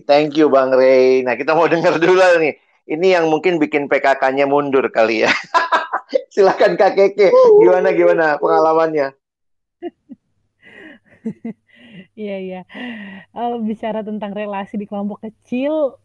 [0.08, 1.20] thank you Bang Ray.
[1.20, 2.56] Nah, kita mau dengar dulu nih.
[2.88, 5.30] Ini yang mungkin bikin PKK-nya mundur kali ya.
[6.32, 7.28] Silakan Kak Keke,
[7.60, 9.12] gimana gimana pengalamannya?
[12.18, 12.60] Iya iya.
[13.30, 15.98] Uh, bicara tentang relasi di kelompok kecil,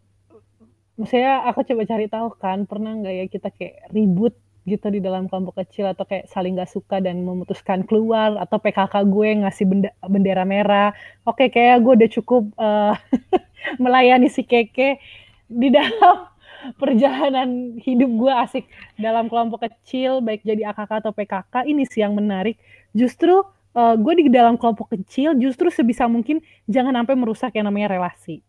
[0.94, 5.28] Maksudnya aku coba cari tahu kan, pernah nggak ya kita kayak ribut gitu di dalam
[5.28, 9.90] kelompok kecil atau kayak saling nggak suka dan memutuskan keluar atau PKK gue ngasih benda,
[10.08, 10.96] bendera merah.
[11.28, 12.96] Oke, kayak gue udah cukup uh,
[13.84, 15.04] melayani si Keke
[15.52, 16.32] di dalam
[16.82, 18.66] perjalanan hidup gue asik.
[18.96, 22.56] Dalam kelompok kecil baik jadi AKK atau PKK ini sih yang menarik.
[22.96, 23.44] Justru
[23.76, 26.40] uh, gue di dalam kelompok kecil justru sebisa mungkin
[26.72, 28.40] jangan sampai merusak yang namanya relasi.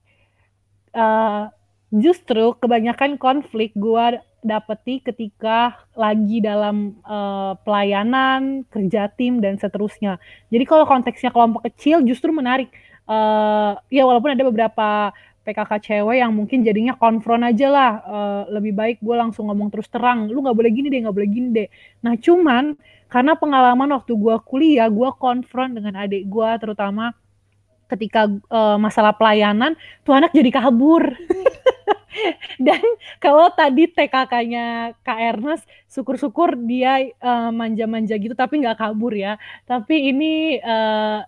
[0.94, 1.50] Uh,
[1.90, 10.21] justru kebanyakan konflik gue dapeti ketika lagi dalam uh, pelayanan, kerja tim dan seterusnya.
[10.53, 12.69] Jadi kalau konteksnya kelompok kecil justru menarik.
[13.05, 15.13] Uh, ya walaupun ada beberapa
[15.45, 17.93] PKK cewek yang mungkin jadinya konfront aja lah.
[18.05, 20.29] Uh, lebih baik gue langsung ngomong terus terang.
[20.29, 21.69] Lu nggak boleh gini deh, nggak boleh gini deh.
[22.05, 22.77] Nah cuman
[23.09, 27.17] karena pengalaman waktu gue kuliah, gue konfront dengan adik gue terutama
[27.89, 31.05] ketika uh, masalah pelayanan, tuh anak jadi kabur.
[32.66, 32.83] Dan
[33.18, 39.37] kalau tadi TKK-nya Kak Ernest, syukur-syukur dia uh, manja-manja gitu, tapi nggak kabur ya.
[39.66, 41.22] Tapi ini uh,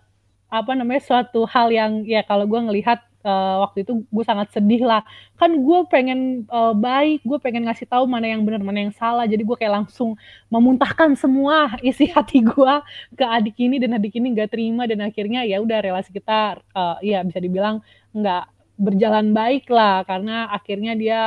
[0.47, 4.87] apa namanya suatu hal yang ya kalau gue ngelihat uh, waktu itu gue sangat sedih
[4.87, 5.03] lah
[5.35, 9.27] kan gue pengen uh, baik gue pengen ngasih tahu mana yang benar mana yang salah
[9.27, 10.15] jadi gue kayak langsung
[10.47, 12.73] memuntahkan semua isi hati gue
[13.19, 16.95] ke adik ini dan adik ini nggak terima dan akhirnya ya udah relasi kita uh,
[17.03, 17.83] ya bisa dibilang
[18.15, 21.21] nggak berjalan baik lah karena akhirnya dia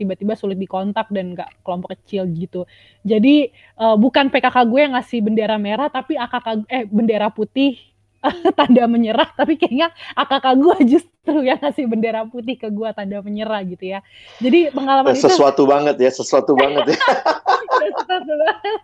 [0.00, 2.64] tiba-tiba sulit dikontak dan nggak kelompok kecil gitu.
[3.04, 7.76] Jadi uh, bukan PKK gue yang ngasih bendera merah tapi AKK eh bendera putih
[8.58, 13.60] tanda menyerah tapi kayaknya AKK gue justru yang ngasih bendera putih ke gue tanda menyerah
[13.68, 14.00] gitu ya.
[14.40, 16.98] Jadi pengalaman sesuatu itu, banget ya, sesuatu banget ya.
[17.84, 18.80] sesuatu banget.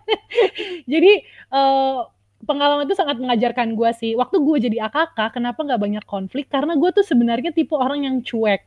[0.85, 1.13] Jadi
[1.49, 2.05] uh,
[2.45, 4.13] pengalaman itu sangat mengajarkan gue sih.
[4.19, 6.53] Waktu gue jadi AKK, kenapa nggak banyak konflik?
[6.53, 8.67] Karena gue tuh sebenarnya tipe orang yang cuek.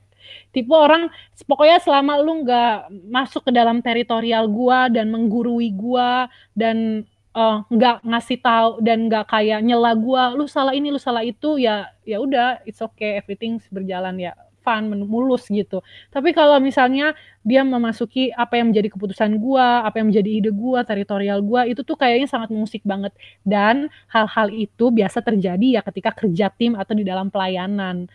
[0.53, 1.09] Tipe orang,
[1.45, 6.09] pokoknya selama lu nggak masuk ke dalam teritorial gue dan menggurui gue
[6.53, 11.25] dan uh, nggak ngasih tahu dan nggak kayak nyela gue, lu salah ini, lu salah
[11.25, 15.81] itu, ya ya udah, it's okay, everything berjalan ya fun, mulus gitu.
[16.13, 20.83] Tapi kalau misalnya dia memasuki apa yang menjadi keputusan gua, apa yang menjadi ide gua,
[20.83, 23.15] teritorial gua, itu tuh kayaknya sangat musik banget.
[23.47, 28.07] Dan hal-hal itu biasa terjadi ya ketika kerja tim atau di dalam pelayanan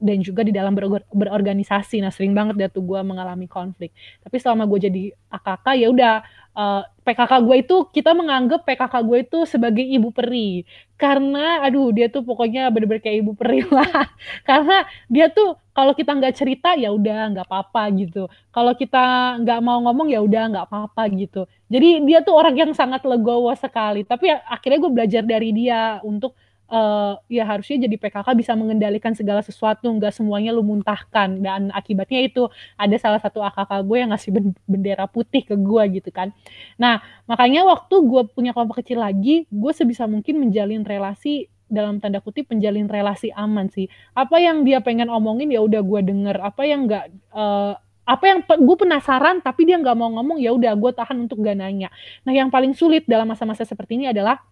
[0.00, 0.72] dan juga di dalam
[1.12, 2.00] berorganisasi.
[2.00, 3.92] Nah, sering banget dia tuh gue mengalami konflik.
[4.24, 6.14] Tapi selama gue jadi AKK ya udah
[6.56, 10.64] uh, eh, PKK gue itu kita menganggap PKK gue itu sebagai ibu peri.
[10.96, 14.08] Karena aduh dia tuh pokoknya bener-bener kayak ibu peri lah.
[14.48, 18.24] Karena dia tuh kalau kita nggak cerita ya udah nggak apa-apa gitu.
[18.50, 21.44] Kalau kita nggak mau ngomong ya udah nggak apa-apa gitu.
[21.68, 24.02] Jadi dia tuh orang yang sangat legowo sekali.
[24.08, 26.32] Tapi akhirnya gue belajar dari dia untuk
[26.70, 32.24] uh, ya harusnya jadi PKK bisa mengendalikan segala sesuatu, nggak semuanya lu muntahkan dan akibatnya
[32.24, 32.46] itu
[32.78, 34.30] ada salah satu AKK gue yang ngasih
[34.64, 36.30] bendera putih ke gue gitu kan.
[36.78, 42.18] Nah makanya waktu gue punya kelompok kecil lagi, gue sebisa mungkin menjalin relasi dalam tanda
[42.18, 43.90] kutip menjalin relasi aman sih.
[44.14, 47.04] Apa yang dia pengen omongin ya udah gue denger, apa yang nggak
[47.34, 47.74] uh,
[48.10, 51.54] apa yang gue penasaran tapi dia nggak mau ngomong ya udah gue tahan untuk gak
[51.54, 51.94] nanya.
[52.26, 54.42] Nah yang paling sulit dalam masa-masa seperti ini adalah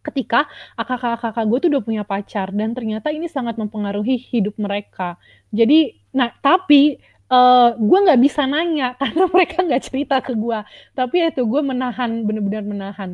[0.00, 5.20] ketika kakak-kakak gue tuh udah punya pacar dan ternyata ini sangat mempengaruhi hidup mereka.
[5.52, 6.96] Jadi, nah tapi
[7.28, 10.58] uh, gue nggak bisa nanya karena mereka nggak cerita ke gue.
[10.96, 13.10] Tapi itu gue menahan, benar-benar menahan.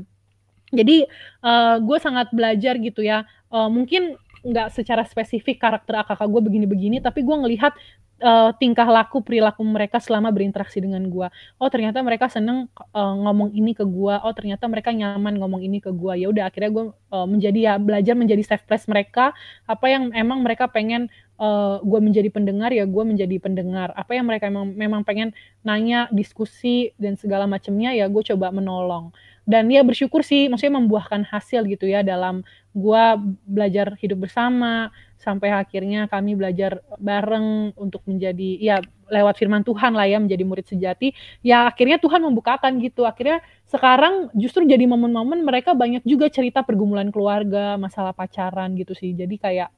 [0.74, 1.06] Jadi
[1.46, 3.22] uh, gue sangat belajar gitu ya.
[3.50, 7.74] Uh, mungkin nggak secara spesifik karakter kakak gue begini-begini, tapi gue ngelihat
[8.22, 11.28] uh, tingkah laku perilaku mereka selama berinteraksi dengan gua.
[11.60, 14.22] Oh ternyata mereka seneng uh, ngomong ini ke gua.
[14.24, 16.16] Oh ternyata mereka nyaman ngomong ini ke gua.
[16.16, 19.32] Ya udah akhirnya gua uh, menjadi ya belajar menjadi safe place mereka.
[19.68, 21.08] Apa yang emang mereka pengen
[21.40, 23.92] uh, gue menjadi pendengar ya gue menjadi pendengar.
[23.96, 25.32] Apa yang mereka memang memang pengen
[25.64, 29.12] nanya, diskusi dan segala macamnya ya gue coba menolong.
[29.46, 32.42] Dan ya bersyukur sih, maksudnya membuahkan hasil gitu ya dalam
[32.74, 33.04] gue
[33.46, 40.06] belajar hidup bersama, sampai akhirnya kami belajar bareng untuk menjadi ya lewat firman Tuhan lah
[40.10, 41.14] ya menjadi murid sejati.
[41.46, 43.06] Ya akhirnya Tuhan membukakan gitu.
[43.06, 43.38] Akhirnya
[43.70, 49.14] sekarang justru jadi momen-momen mereka banyak juga cerita pergumulan keluarga masalah pacaran gitu sih.
[49.14, 49.70] Jadi kayak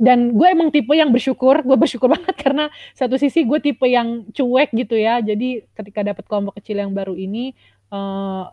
[0.00, 4.24] dan gue emang tipe yang bersyukur gue bersyukur banget karena satu sisi gue tipe yang
[4.32, 5.20] cuek gitu ya.
[5.20, 7.52] Jadi ketika dapat kelompok kecil yang baru ini
[7.92, 8.48] uh,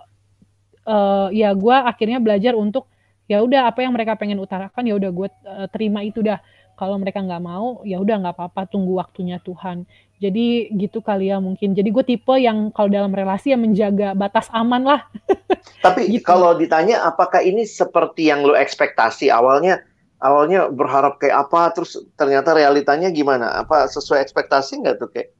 [0.90, 2.90] uh, ya gue akhirnya belajar untuk
[3.30, 6.42] ya udah apa yang mereka pengen utarakan ya udah gue uh, terima itu dah.
[6.74, 9.86] Kalau mereka nggak mau ya udah nggak apa-apa tunggu waktunya Tuhan.
[10.20, 11.76] Jadi gitu kali ya mungkin.
[11.76, 15.02] Jadi gue tipe yang kalau dalam relasi yang menjaga batas aman lah.
[15.86, 16.26] Tapi gitu.
[16.26, 19.28] kalau ditanya apakah ini seperti yang lo ekspektasi?
[19.28, 19.84] Awalnya
[20.24, 23.60] awalnya berharap kayak apa terus ternyata realitanya gimana?
[23.60, 25.36] Apa sesuai ekspektasi nggak tuh kayak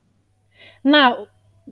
[0.80, 1.12] nah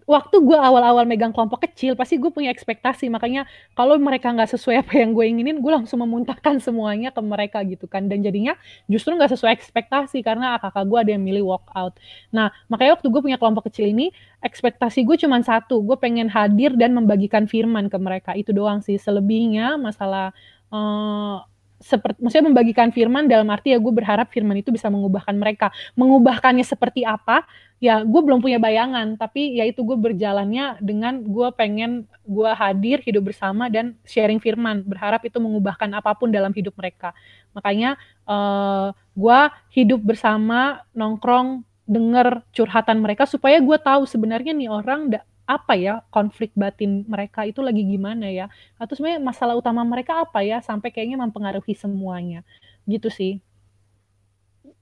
[0.05, 3.09] waktu gue awal-awal megang kelompok kecil pasti gue punya ekspektasi.
[3.09, 7.63] Makanya kalau mereka nggak sesuai apa yang gue inginin gue langsung memuntahkan semuanya ke mereka
[7.65, 8.05] gitu kan.
[8.05, 8.53] Dan jadinya
[8.85, 11.97] justru nggak sesuai ekspektasi karena kakak gue ada yang milih walk out.
[12.29, 14.13] Nah makanya waktu gue punya kelompok kecil ini
[14.45, 15.81] ekspektasi gue cuma satu.
[15.81, 18.37] Gue pengen hadir dan membagikan firman ke mereka.
[18.37, 19.01] Itu doang sih.
[19.01, 20.35] Selebihnya masalah
[20.69, 21.41] uh,
[21.77, 25.69] seperti maksudnya membagikan firman dalam arti ya gue berharap firman itu bisa mengubahkan mereka.
[25.93, 27.45] Mengubahkannya seperti apa?
[27.77, 33.05] Ya gue belum punya bayangan tapi ya itu gue berjalannya dengan gue pengen gue hadir
[33.05, 34.81] hidup bersama dan sharing firman.
[34.81, 37.13] Berharap itu mengubahkan apa pun dalam hidup mereka.
[37.53, 39.39] Makanya uh, gue
[39.77, 45.13] hidup bersama nongkrong denger curhatan mereka supaya gue tahu sebenarnya nih orang
[45.47, 50.43] apa ya konflik batin mereka itu lagi gimana ya atau sebenarnya masalah utama mereka apa
[50.43, 52.43] ya sampai kayaknya mempengaruhi semuanya
[52.83, 53.39] gitu sih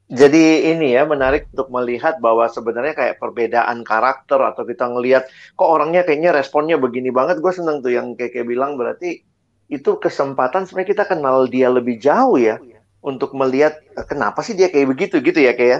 [0.05, 5.69] jadi ini ya menarik untuk melihat bahwa sebenarnya kayak perbedaan karakter atau kita ngelihat kok
[5.69, 9.25] orangnya kayaknya responnya begini banget gue seneng tuh yang kayak, kayak bilang berarti
[9.69, 12.61] itu kesempatan sebenarnya kita kenal dia lebih jauh ya
[13.05, 15.79] untuk melihat eh, kenapa sih dia kayak begitu gitu ya kayak ya?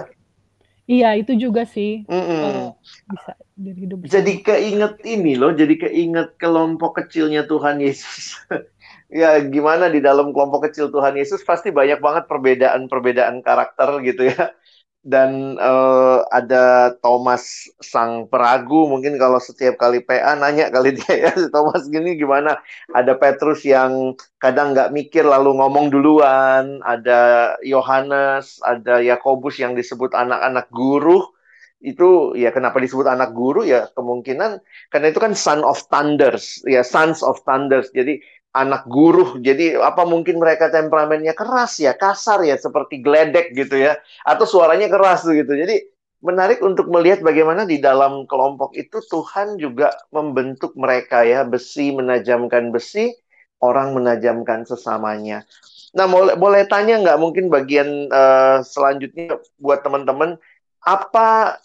[0.86, 2.06] Iya, itu juga sih.
[2.06, 2.42] Mm -mm.
[2.46, 2.70] Uh,
[3.10, 4.04] bisa dari hidup.
[4.04, 8.36] Jadi keinget ini loh, jadi keinget kelompok kecilnya Tuhan Yesus.
[9.10, 14.50] ya gimana di dalam kelompok kecil Tuhan Yesus pasti banyak banget perbedaan-perbedaan karakter gitu ya
[15.06, 21.32] dan uh, ada Thomas sang peragu mungkin kalau setiap kali PA nanya kali dia ya
[21.54, 22.58] Thomas gini gimana
[22.90, 30.10] ada Petrus yang kadang nggak mikir lalu ngomong duluan ada Yohanes ada Yakobus yang disebut
[30.10, 31.22] anak-anak guru
[31.80, 36.80] itu ya kenapa disebut anak guru ya kemungkinan karena itu kan son of thunders ya
[36.80, 38.18] sons of thunders jadi
[38.56, 39.36] anak guru.
[39.38, 44.88] Jadi apa mungkin mereka temperamennya keras ya, kasar ya, seperti geledek gitu ya, atau suaranya
[44.88, 45.52] keras gitu.
[45.52, 45.84] Jadi
[46.24, 52.72] menarik untuk melihat bagaimana di dalam kelompok itu Tuhan juga membentuk mereka ya, besi menajamkan
[52.72, 53.12] besi,
[53.60, 55.44] orang menajamkan sesamanya.
[55.96, 60.36] Nah, boleh, boleh tanya nggak mungkin bagian uh, selanjutnya buat teman-teman,
[60.86, 61.58] apa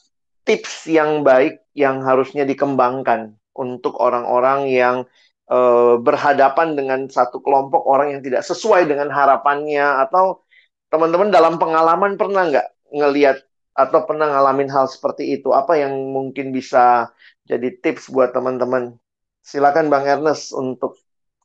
[0.43, 5.05] tips yang baik yang harusnya dikembangkan untuk orang-orang yang
[5.51, 9.83] Eh, berhadapan dengan satu kelompok orang yang tidak sesuai dengan harapannya?
[10.07, 10.47] Atau
[10.87, 13.43] teman-teman dalam pengalaman pernah nggak ngelihat
[13.75, 15.51] atau pernah ngalamin hal seperti itu?
[15.51, 17.11] Apa yang mungkin bisa
[17.43, 18.95] jadi tips buat teman-teman?
[19.43, 20.95] Silakan bang Ernest untuk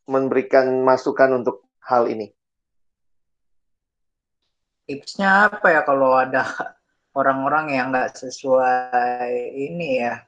[0.06, 2.30] memberikan masukan untuk hal ini.
[4.86, 6.75] Tipsnya apa ya kalau ada
[7.16, 10.20] orang-orang yang nggak sesuai ini ya.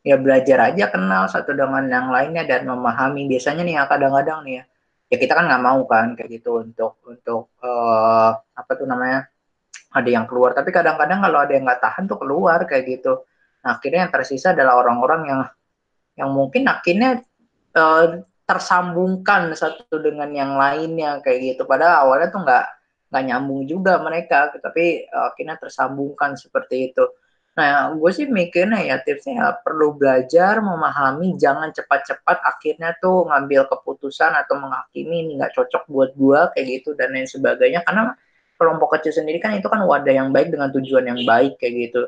[0.00, 3.28] Ya belajar aja kenal satu dengan yang lainnya dan memahami.
[3.28, 4.64] Biasanya nih ya kadang-kadang nih ya.
[5.12, 9.28] Ya kita kan nggak mau kan kayak gitu untuk untuk uh, apa tuh namanya
[9.92, 10.56] ada yang keluar.
[10.56, 13.20] Tapi kadang-kadang kalau ada yang nggak tahan tuh keluar kayak gitu.
[13.60, 15.40] Nah akhirnya yang tersisa adalah orang-orang yang
[16.16, 17.20] yang mungkin akhirnya
[17.76, 21.68] uh, tersambungkan satu dengan yang lainnya kayak gitu.
[21.68, 22.64] Pada awalnya tuh nggak
[23.10, 27.04] nggak nyambung juga mereka tapi akhirnya tersambungkan seperti itu
[27.58, 33.66] Nah, gue sih mikirnya ya tipsnya ya perlu belajar, memahami, jangan cepat-cepat akhirnya tuh ngambil
[33.66, 37.82] keputusan atau menghakimi ini nggak cocok buat gue kayak gitu dan lain sebagainya.
[37.82, 38.14] Karena
[38.54, 42.02] kelompok kecil sendiri kan itu kan wadah yang baik dengan tujuan yang baik kayak gitu.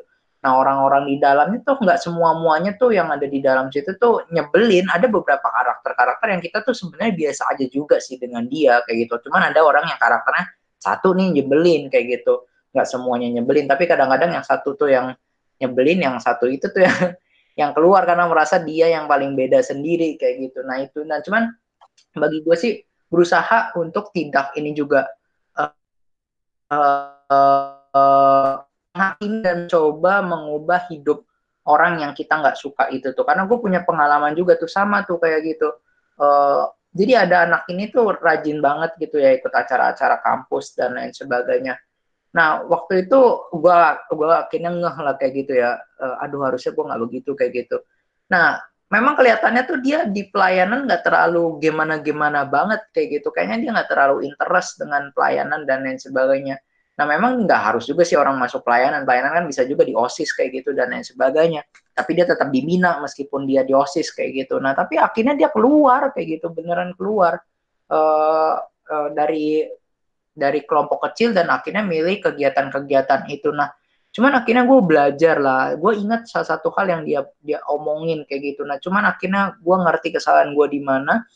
[0.47, 4.23] Nah orang-orang di dalamnya tuh nggak semua muanya tuh yang ada di dalam situ tuh
[4.31, 4.87] nyebelin.
[4.89, 9.27] Ada beberapa karakter-karakter yang kita tuh sebenarnya biasa aja juga sih dengan dia kayak gitu.
[9.27, 12.43] Cuman ada orang yang karakternya satu nih nyebelin kayak gitu.
[12.75, 15.15] Nggak semuanya nyebelin, tapi kadang-kadang yang satu tuh yang
[15.63, 16.99] nyebelin yang satu itu tuh yang
[17.61, 20.67] yang keluar karena merasa dia yang paling beda sendiri kayak gitu.
[20.67, 21.53] Nah itu, nah cuman
[22.19, 22.73] bagi gue sih
[23.13, 25.05] berusaha untuk tidak ini juga
[25.61, 25.71] uh,
[26.73, 28.55] uh, uh,
[29.21, 31.29] dan coba mengubah hidup
[31.69, 33.23] orang yang kita nggak suka itu tuh.
[33.23, 35.69] Karena gue punya pengalaman juga tuh sama tuh kayak gitu.
[36.17, 41.13] Uh, jadi ada anak ini tuh rajin banget gitu ya ikut acara-acara kampus dan lain
[41.13, 41.81] sebagainya
[42.33, 43.21] Nah, waktu itu
[43.53, 43.79] gue
[44.17, 45.77] gua akhirnya ngeh lah kayak gitu ya.
[46.01, 47.77] Uh, aduh, harusnya gue nggak begitu kayak gitu.
[48.33, 48.57] Nah,
[48.89, 53.29] memang kelihatannya tuh dia di pelayanan nggak terlalu gimana-gimana banget kayak gitu.
[53.29, 56.57] Kayaknya dia nggak terlalu interest dengan pelayanan dan lain sebagainya.
[57.03, 59.03] Nah, memang nggak harus juga sih orang masuk pelayanan.
[59.03, 61.67] Pelayanan kan bisa juga di OSIS kayak gitu dan lain sebagainya.
[61.91, 64.63] Tapi dia tetap dibina meskipun dia di OSIS kayak gitu.
[64.63, 67.43] Nah, tapi akhirnya dia keluar kayak gitu, beneran keluar.
[67.91, 68.55] Uh,
[68.87, 69.67] uh, dari
[70.31, 73.51] dari kelompok kecil dan akhirnya milih kegiatan-kegiatan itu.
[73.51, 73.75] Nah,
[74.15, 75.75] cuman akhirnya gue belajar lah.
[75.75, 78.63] Gue ingat salah satu hal yang dia dia omongin kayak gitu.
[78.63, 81.27] Nah, cuman akhirnya gue ngerti kesalahan gue di mana.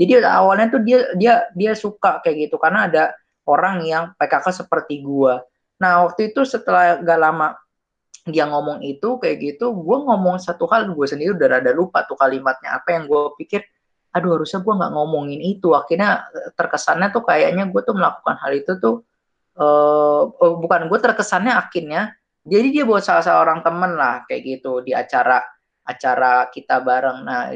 [0.00, 3.12] Jadi awalnya tuh dia dia dia suka kayak gitu karena ada
[3.46, 5.34] orang yang PKK seperti gue.
[5.80, 7.56] Nah, waktu itu setelah gak lama
[8.28, 12.20] dia ngomong itu kayak gitu, gue ngomong satu hal gue sendiri udah rada lupa tuh
[12.20, 12.76] kalimatnya.
[12.76, 13.64] Apa yang gue pikir
[14.10, 15.72] aduh harusnya gue nggak ngomongin itu.
[15.72, 19.06] Akhirnya eh, terkesannya tuh kayaknya gue tuh melakukan hal itu tuh
[19.56, 22.12] uh, bukan gue terkesannya akhirnya
[22.44, 25.40] jadi dia buat salah seorang temen lah kayak gitu di acara
[25.84, 27.18] acara kita bareng.
[27.24, 27.52] Nah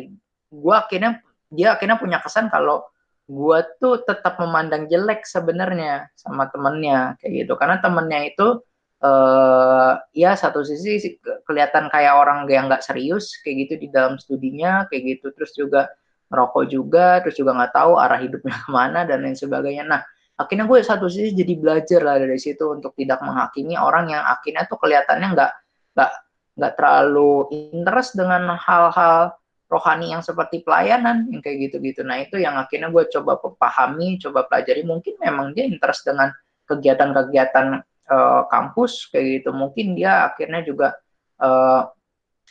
[0.48, 2.84] gue akhirnya dia akhirnya punya kesan kalau
[3.24, 7.52] gue tuh tetap memandang jelek sebenarnya sama temennya kayak gitu.
[7.56, 8.60] Karena temennya itu
[9.00, 11.16] uh, ya satu sisi
[11.48, 15.32] kelihatan kayak orang yang nggak serius kayak gitu di dalam studinya kayak gitu.
[15.32, 15.82] Terus juga
[16.28, 19.84] merokok juga terus juga nggak tahu arah hidupnya ke mana dan lain sebagainya.
[19.88, 20.00] Nah
[20.34, 24.66] akhirnya gue satu sisi jadi belajar lah dari situ untuk tidak menghakimi orang yang akhirnya
[24.66, 25.52] tuh kelihatannya nggak
[25.94, 26.12] nggak
[26.58, 29.34] nggak terlalu interest dengan hal-hal
[29.74, 32.06] rohani yang seperti pelayanan yang kayak gitu-gitu.
[32.06, 34.86] Nah itu yang akhirnya gue coba pahami, coba pelajari.
[34.86, 36.30] Mungkin memang dia interest dengan
[36.70, 37.66] kegiatan-kegiatan
[38.06, 39.50] uh, kampus kayak gitu.
[39.50, 40.94] Mungkin dia akhirnya juga
[41.42, 41.90] uh,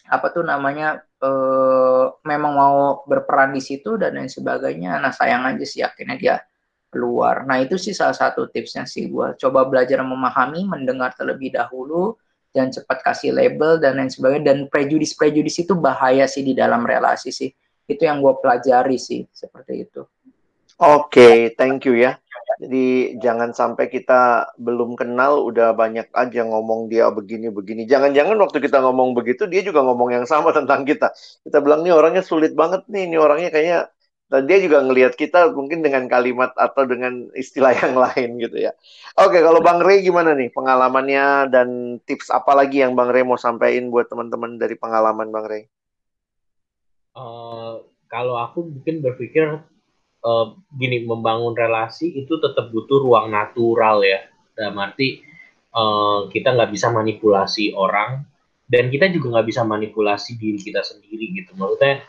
[0.03, 4.99] apa tuh namanya uh, memang mau berperan di situ dan lain sebagainya.
[4.99, 6.35] Nah sayang aja sih akhirnya dia
[6.91, 7.47] keluar.
[7.47, 12.19] Nah itu sih salah satu tipsnya sih gue coba belajar memahami, mendengar terlebih dahulu
[12.53, 14.53] jangan cepat kasih label dan lain sebagainya.
[14.53, 17.49] Dan prejudis prejudis itu bahaya sih di dalam relasi sih.
[17.89, 20.01] Itu yang gue pelajari sih seperti itu.
[20.81, 22.17] Oke okay, thank you ya.
[22.57, 28.61] Jadi jangan sampai kita belum kenal udah banyak aja ngomong dia begini begini jangan-jangan waktu
[28.61, 31.13] kita ngomong begitu dia juga ngomong yang sama tentang kita.
[31.45, 33.09] Kita bilang nih orangnya sulit banget nih.
[33.09, 33.79] Ini orangnya kayaknya
[34.33, 38.73] dan dia juga ngelihat kita mungkin dengan kalimat atau dengan istilah yang lain gitu ya.
[39.21, 43.37] Oke, kalau Bang Rey gimana nih pengalamannya dan tips apa lagi yang Bang Rey mau
[43.37, 45.69] sampaikan buat teman-teman dari pengalaman Bang Rey?
[47.13, 49.61] Uh, kalau aku mungkin berpikir
[50.25, 50.45] uh,
[50.81, 54.25] gini membangun relasi itu tetap butuh ruang natural ya.
[54.57, 55.21] Dalam arti
[55.77, 58.25] uh, kita nggak bisa manipulasi orang
[58.65, 61.53] dan kita juga nggak bisa manipulasi diri kita sendiri gitu.
[61.53, 62.01] Maksudnya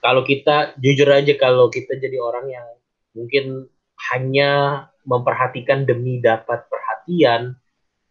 [0.00, 2.68] kalau kita jujur aja kalau kita jadi orang yang
[3.16, 3.68] mungkin
[4.12, 4.50] hanya
[5.04, 7.56] memperhatikan demi dapat perhatian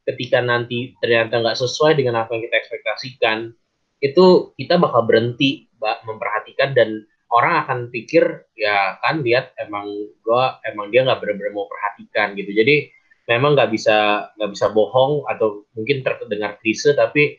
[0.06, 3.54] ketika nanti ternyata nggak sesuai dengan apa yang kita ekspektasikan
[4.02, 8.25] itu kita bakal berhenti mbak memperhatikan dan orang akan pikir
[8.58, 9.86] ya kan lihat emang
[10.25, 12.52] gua emang dia nggak benar-benar mau perhatikan gitu.
[12.52, 12.89] Jadi
[13.30, 17.38] memang nggak bisa nggak bisa bohong atau mungkin terdengar klise tapi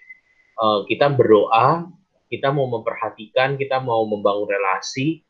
[0.62, 1.90] uh, kita berdoa
[2.30, 5.20] kita mau memperhatikan, kita mau membangun relasi,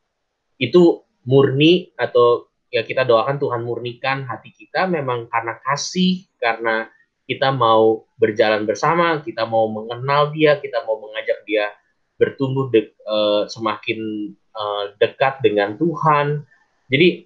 [0.60, 6.92] itu murni atau ya kita doakan Tuhan murnikan hati kita memang karena kasih, karena
[7.24, 11.72] kita mau berjalan bersama, kita mau mengenal dia, kita mau mengajak dia
[12.20, 16.44] bertumbuh de uh, semakin uh, dekat dengan Tuhan.
[16.92, 17.24] Jadi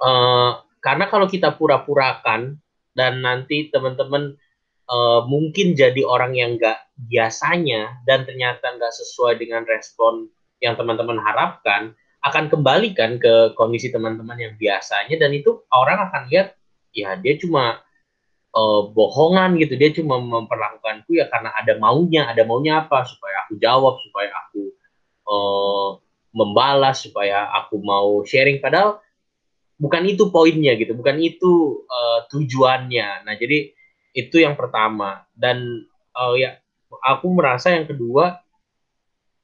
[0.00, 2.56] uh, karena kalau kita pura-purakan
[2.96, 4.38] dan nanti teman-teman
[4.88, 6.78] uh, mungkin jadi orang yang nggak
[7.10, 10.30] biasanya dan ternyata nggak sesuai dengan respon
[10.62, 11.92] yang teman-teman harapkan,
[12.24, 15.20] akan kembalikan ke kondisi teman-teman yang biasanya.
[15.20, 16.56] Dan itu orang akan lihat
[16.96, 17.84] ya dia cuma
[18.56, 23.04] uh, bohongan gitu, dia cuma memperlakukanku ya karena ada maunya, ada maunya apa?
[23.04, 24.62] Supaya aku jawab, supaya aku
[25.28, 25.88] uh,
[26.32, 28.64] membalas, supaya aku mau sharing.
[28.64, 29.04] Padahal
[29.76, 33.26] bukan itu poinnya gitu, bukan itu uh, tujuannya.
[33.28, 33.74] Nah, jadi
[34.14, 35.26] itu yang pertama.
[35.34, 36.56] Dan uh, ya
[37.02, 38.38] aku merasa yang kedua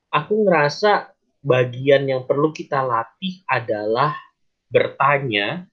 [0.09, 1.11] aku ngerasa
[1.45, 4.15] bagian yang perlu kita latih adalah
[4.71, 5.67] bertanya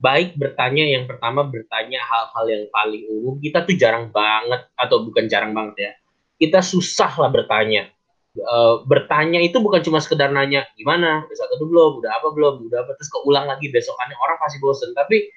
[0.00, 3.36] baik bertanya yang pertama bertanya hal-hal yang paling umum.
[3.42, 5.92] Kita tuh jarang banget atau bukan jarang banget ya
[6.40, 7.92] kita susah lah bertanya.
[8.32, 8.56] E,
[8.88, 11.28] bertanya itu bukan cuma sekedar nanya gimana?
[11.28, 12.00] Udah satu belum?
[12.00, 12.64] Udah apa belum?
[12.72, 12.96] Udah apa?
[12.96, 14.96] Terus keulang lagi besokannya orang pasti bosen.
[14.96, 15.28] Tapi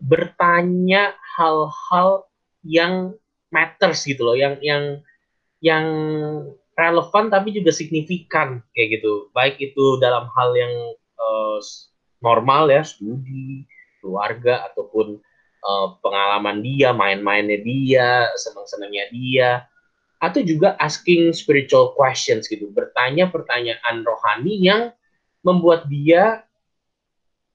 [0.00, 2.28] bertanya hal-hal
[2.66, 3.14] yang
[3.52, 5.00] matters gitu loh, yang yang
[5.60, 5.86] yang
[6.76, 9.32] relevan tapi juga signifikan kayak gitu.
[9.32, 10.74] Baik itu dalam hal yang
[11.16, 11.58] uh,
[12.20, 13.64] normal ya, studi,
[14.00, 15.18] keluarga ataupun
[15.66, 19.50] uh, pengalaman dia, main-mainnya dia, senang-senangnya dia,
[20.22, 24.82] atau juga asking spiritual questions gitu, bertanya pertanyaan rohani yang
[25.44, 26.45] membuat dia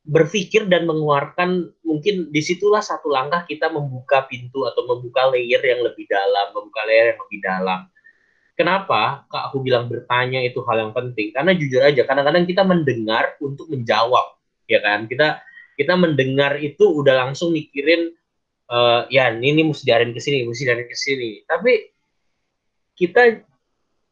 [0.02, 5.86] berpikir dan mengeluarkan mungkin di situlah satu langkah kita membuka pintu atau membuka layer yang
[5.86, 7.80] lebih dalam, membuka layer yang lebih dalam.
[8.58, 11.34] Kenapa Kak aku bilang bertanya itu hal yang penting?
[11.34, 15.06] Karena jujur aja kadang-kadang kita mendengar untuk menjawab, ya kan?
[15.06, 15.42] Kita
[15.78, 18.14] kita mendengar itu udah langsung mikirin
[18.70, 21.46] uh, ya ini mesti diarin ke sini, mesti diarin ke sini.
[21.46, 21.74] Tapi
[22.98, 23.42] kita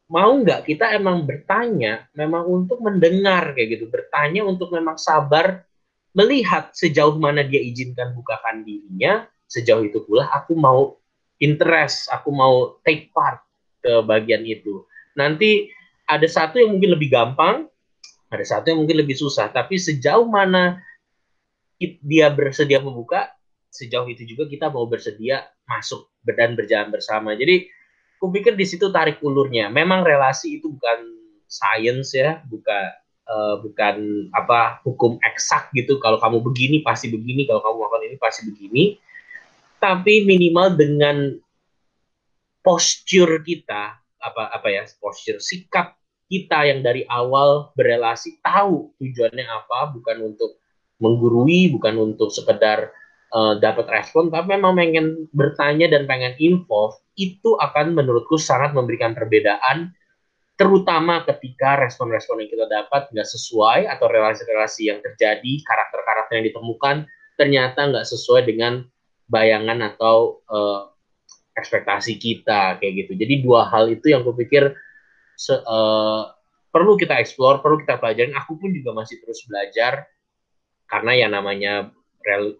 [0.10, 5.68] mau nggak kita emang bertanya memang untuk mendengar kayak gitu bertanya untuk memang sabar
[6.18, 10.97] melihat sejauh mana dia izinkan bukakan dirinya, sejauh itu pula aku mau
[11.39, 13.41] interest, aku mau take part
[13.80, 14.86] ke bagian itu.
[15.16, 15.70] Nanti
[16.10, 17.70] ada satu yang mungkin lebih gampang,
[18.30, 20.82] ada satu yang mungkin lebih susah, tapi sejauh mana
[21.80, 23.32] dia bersedia membuka,
[23.72, 27.38] sejauh itu juga kita mau bersedia masuk dan berjalan bersama.
[27.38, 27.70] Jadi,
[28.20, 29.72] aku pikir di situ tarik ulurnya.
[29.72, 30.99] Memang relasi itu bukan
[31.47, 32.91] science ya, bukan
[33.30, 36.02] uh, bukan apa hukum eksak gitu.
[36.02, 37.46] Kalau kamu begini pasti begini.
[37.46, 38.84] Kalau kamu melakukan ini pasti begini.
[39.80, 41.18] Tapi minimal dengan
[42.60, 45.96] posture kita apa apa ya posture sikap
[46.28, 49.94] kita yang dari awal berelasi tahu tujuannya apa.
[49.94, 50.60] Bukan untuk
[51.00, 52.92] menggurui bukan untuk sekedar
[53.32, 54.28] uh, dapat respon.
[54.34, 59.96] Tapi memang pengen bertanya dan pengen info itu akan menurutku sangat memberikan perbedaan
[60.60, 66.95] terutama ketika respon-respon yang kita dapat nggak sesuai atau relasi-relasi yang terjadi karakter-karakter yang ditemukan
[67.39, 68.84] ternyata nggak sesuai dengan
[69.32, 70.91] bayangan atau uh,
[71.55, 73.16] ekspektasi kita kayak gitu.
[73.16, 74.76] Jadi dua hal itu yang kupikir
[75.39, 76.28] se, uh,
[76.76, 78.36] perlu kita explore perlu kita pelajarin.
[78.36, 80.12] Aku pun juga masih terus belajar
[80.91, 81.74] karena ya namanya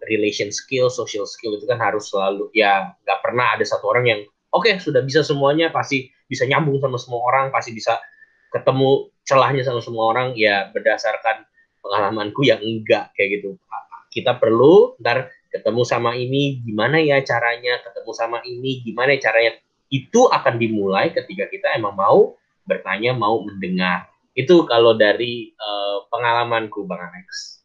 [0.08, 4.20] relation skill social skill itu kan harus selalu ya nggak pernah ada satu orang yang
[4.56, 7.98] oke okay, sudah bisa semuanya pasti bisa nyambung sama semua orang, pasti bisa
[8.54, 11.42] ketemu celahnya sama semua orang, ya berdasarkan
[11.82, 13.58] pengalamanku yang enggak kayak gitu.
[14.14, 19.58] Kita perlu ntar ketemu sama ini gimana ya caranya, ketemu sama ini gimana ya caranya.
[19.90, 24.06] Itu akan dimulai ketika kita emang mau bertanya, mau mendengar.
[24.38, 27.58] Itu kalau dari uh, pengalamanku, Bang Alex.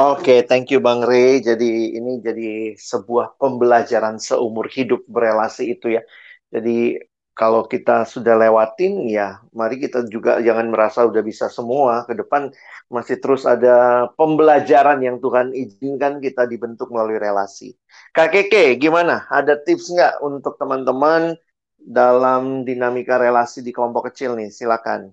[0.00, 1.44] Oke, okay, thank you Bang Rey.
[1.44, 6.02] Jadi ini jadi sebuah pembelajaran seumur hidup berelasi itu ya.
[6.48, 6.96] Jadi
[7.40, 12.52] kalau kita sudah lewatin ya mari kita juga jangan merasa udah bisa semua ke depan
[12.92, 17.72] masih terus ada pembelajaran yang Tuhan izinkan kita dibentuk melalui relasi.
[18.12, 19.24] Kak Keke gimana?
[19.32, 21.32] Ada tips nggak untuk teman-teman
[21.80, 24.52] dalam dinamika relasi di kelompok kecil nih?
[24.52, 25.08] Silakan.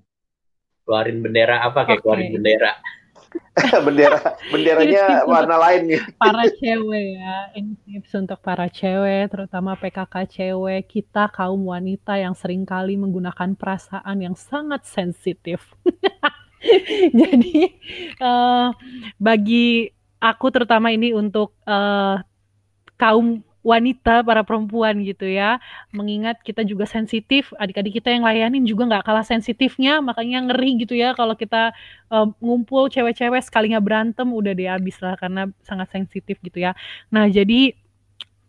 [0.84, 2.04] Keluarin bendera apa kayak okay.
[2.04, 2.76] keluarin bendera?
[3.86, 6.02] bendera benderanya warna lain nih.
[6.22, 12.38] Para cewek ya, ini tips untuk para cewek, terutama PKK cewek, kita kaum wanita yang
[12.38, 15.64] sering kali menggunakan perasaan yang sangat sensitif.
[17.20, 17.78] Jadi
[18.22, 18.74] uh,
[19.22, 22.22] bagi aku terutama ini untuk uh,
[22.98, 25.60] kaum wanita, para perempuan gitu ya.
[25.92, 30.96] Mengingat kita juga sensitif, adik-adik kita yang layanin juga nggak kalah sensitifnya, makanya ngeri gitu
[30.96, 31.76] ya kalau kita
[32.08, 36.72] uh, ngumpul cewek-cewek sekalinya berantem udah deh habis lah karena sangat sensitif gitu ya.
[37.12, 37.76] Nah jadi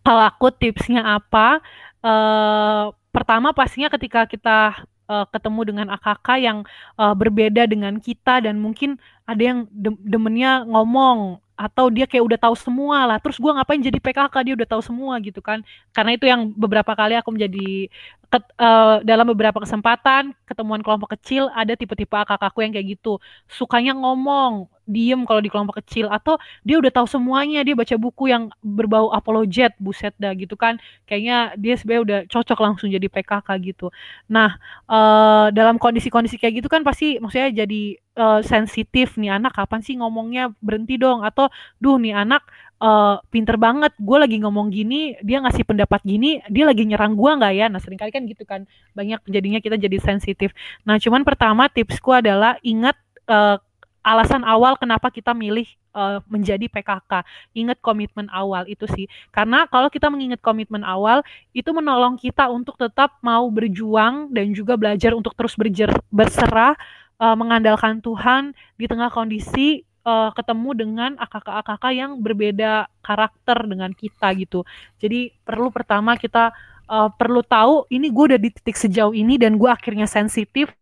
[0.06, 1.58] kalau aku tipsnya apa?
[1.98, 6.58] Uh, pertama pastinya ketika kita uh, ketemu dengan AKK yang
[7.00, 12.38] uh, berbeda dengan kita dan mungkin ada yang de demennya ngomong atau dia kayak udah
[12.38, 15.58] tahu semua lah terus gue ngapain jadi PKK dia udah tahu semua gitu kan.
[15.90, 17.90] Karena itu yang beberapa kali aku menjadi
[18.28, 23.20] ket, uh, dalam beberapa kesempatan ketemuan kelompok kecil ada tipe-tipe kakakku yang kayak gitu.
[23.48, 28.32] Sukanya ngomong diem kalau di kelompok kecil atau dia udah tahu semuanya dia baca buku
[28.32, 30.80] yang berbau apologet buset dah gitu kan.
[31.04, 33.92] Kayaknya dia sebenarnya udah cocok langsung jadi PKK gitu.
[34.32, 34.56] Nah
[34.88, 37.82] uh, dalam kondisi-kondisi kayak gitu kan pasti maksudnya jadi
[38.16, 39.20] uh, sensitif.
[39.20, 40.52] Nih anak kapan sih ngomongnya?
[40.64, 41.20] Berhenti dong.
[41.20, 42.48] Atau duh nih anak
[42.82, 47.30] uh, pinter banget gue lagi ngomong gini dia ngasih pendapat gini dia lagi nyerang gue
[47.30, 48.64] nggak ya nah sering kali kan gitu kan
[48.94, 52.96] banyak jadinya kita jadi sensitif nah cuman pertama tipsku adalah ingat
[53.28, 53.58] uh,
[54.06, 57.26] alasan awal kenapa kita milih uh, menjadi PKK.
[57.52, 59.04] Ingat komitmen awal itu sih.
[59.28, 61.20] Karena kalau kita mengingat komitmen awal,
[61.52, 66.72] itu menolong kita untuk tetap mau berjuang dan juga belajar untuk terus berjer berserah,
[67.20, 74.32] uh, mengandalkan Tuhan di tengah kondisi uh, ketemu dengan AKK-AKK yang berbeda karakter dengan kita
[74.40, 74.64] gitu.
[74.96, 76.56] Jadi perlu pertama kita
[76.88, 80.72] uh, perlu tahu ini gue udah di titik sejauh ini dan gue akhirnya sensitif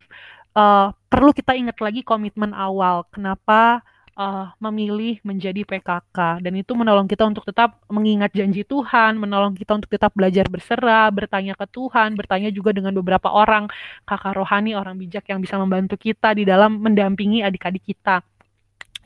[0.54, 3.82] uh, perlu kita ingat lagi komitmen awal kenapa
[4.14, 9.76] uh, memilih menjadi PKK dan itu menolong kita untuk tetap mengingat janji Tuhan, menolong kita
[9.76, 13.68] untuk tetap belajar berserah, bertanya ke Tuhan, bertanya juga dengan beberapa orang
[14.08, 18.24] kakak rohani, orang bijak yang bisa membantu kita di dalam mendampingi adik-adik kita.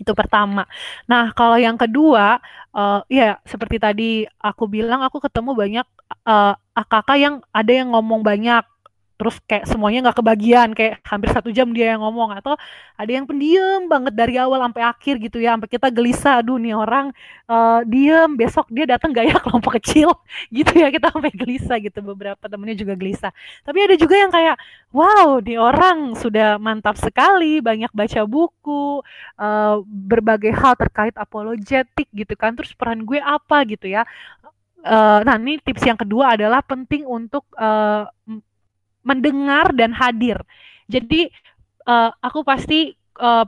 [0.01, 0.64] Itu pertama.
[1.05, 2.40] Nah, kalau yang kedua,
[2.72, 5.86] uh, ya seperti tadi aku bilang, aku ketemu banyak
[6.24, 8.64] uh, AKK yang ada yang ngomong banyak,
[9.20, 12.56] terus kayak semuanya nggak kebagian kayak hampir satu jam dia yang ngomong atau
[12.96, 16.72] ada yang pendiam banget dari awal sampai akhir gitu ya sampai kita gelisah aduh nih
[16.72, 17.12] orang
[17.44, 20.16] uh, diem besok dia datang gak ya kelompok kecil
[20.48, 23.32] gitu ya kita sampai gelisah gitu beberapa temennya juga gelisah.
[23.66, 24.56] Tapi ada juga yang kayak
[24.94, 29.04] wow nih orang sudah mantap sekali banyak baca buku
[29.36, 33.62] uh, berbagai hal terkait apologetik gitu kan terus peran gue apa?
[33.66, 34.06] gitu ya.
[34.80, 38.08] Uh, nah ini tips yang kedua adalah penting untuk uh,
[39.01, 40.40] mendengar dan hadir.
[40.90, 41.30] Jadi
[41.86, 43.46] uh, aku pasti uh,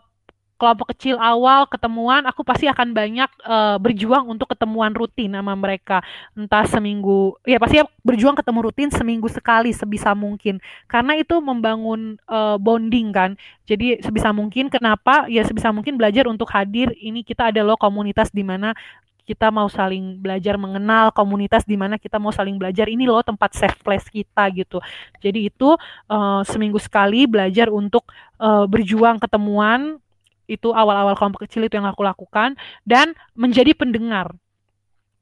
[0.62, 6.07] kelompok kecil awal ketemuan aku pasti akan banyak uh, berjuang untuk ketemuan rutin sama mereka.
[6.38, 10.62] Entah seminggu ya pasti berjuang ketemu rutin seminggu sekali sebisa mungkin.
[10.86, 13.34] Karena itu membangun uh, bonding kan.
[13.66, 15.26] Jadi sebisa mungkin kenapa?
[15.26, 18.78] Ya sebisa mungkin belajar untuk hadir ini kita ada loh komunitas di mana
[19.22, 23.54] kita mau saling belajar mengenal komunitas di mana kita mau saling belajar ini loh tempat
[23.54, 24.82] safe place kita gitu.
[25.22, 25.78] Jadi itu
[26.10, 28.10] uh, seminggu sekali belajar untuk
[28.42, 30.02] uh, berjuang ketemuan
[30.50, 34.34] itu awal-awal kelompok kecil itu yang aku lakukan dan menjadi pendengar.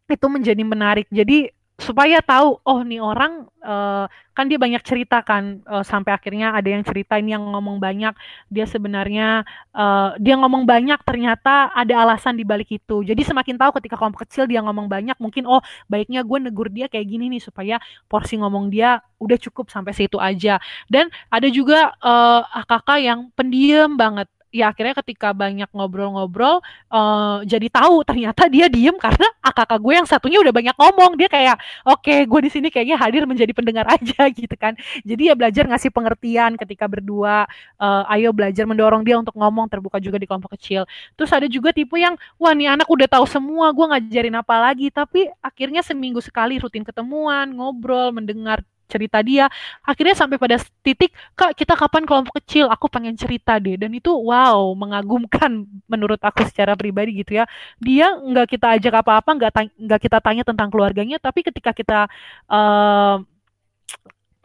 [0.09, 1.07] Itu menjadi menarik.
[1.13, 4.05] Jadi supaya tahu oh nih orang uh,
[4.37, 8.13] kan dia banyak cerita kan uh, sampai akhirnya ada yang cerita ini yang ngomong banyak
[8.49, 13.05] dia sebenarnya uh, dia ngomong banyak ternyata ada alasan di balik itu.
[13.05, 16.87] Jadi semakin tahu ketika kelompok kecil dia ngomong banyak mungkin oh baiknya gue negur dia
[16.89, 17.77] kayak gini nih supaya
[18.09, 20.57] porsi ngomong dia udah cukup sampai situ aja.
[20.89, 26.59] Dan ada juga uh, kakak yang pendiam banget ya akhirnya ketika banyak ngobrol-ngobrol
[26.91, 29.31] uh, jadi tahu ternyata dia diem karena
[29.61, 31.13] kakak gue yang satunya udah banyak ngomong.
[31.19, 34.75] Dia kayak oke okay, gue di sini kayaknya hadir menjadi pendengar aja gitu kan.
[35.03, 37.45] Jadi ya belajar ngasih pengertian ketika berdua
[37.79, 40.87] uh, ayo belajar mendorong dia untuk ngomong terbuka juga di kelompok kecil.
[41.15, 44.89] Terus ada juga tipe yang wah nih anak udah tahu semua gue ngajarin apa lagi.
[44.91, 49.47] Tapi akhirnya seminggu sekali rutin ketemuan ngobrol mendengar cerita dia.
[49.87, 52.67] Akhirnya sampai pada titik kak kita kapan kelompok kecil?
[52.75, 53.79] Aku pengen cerita deh.
[53.79, 57.45] Dan itu wow mengagumkan menurut aku secara pribadi gitu ya.
[57.79, 62.11] Dia nggak kita ajak apa-apa nggak nggak kita tanya tentang keluarganya tapi ketika kita
[62.51, 63.23] uh,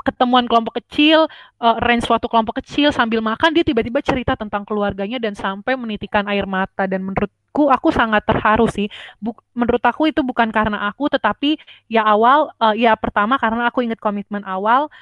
[0.06, 1.26] ketemuan kelompok kecil,
[1.58, 6.30] uh, range suatu kelompok kecil sambil makan dia tiba-tiba cerita tentang keluarganya dan sampai menitikan
[6.30, 8.86] air mata dan menurutku aku sangat terharu sih.
[9.18, 11.58] Buk, menurut aku itu bukan karena aku tetapi
[11.89, 14.93] ya awal uh, ya pertama karena aku ingat komitmen awal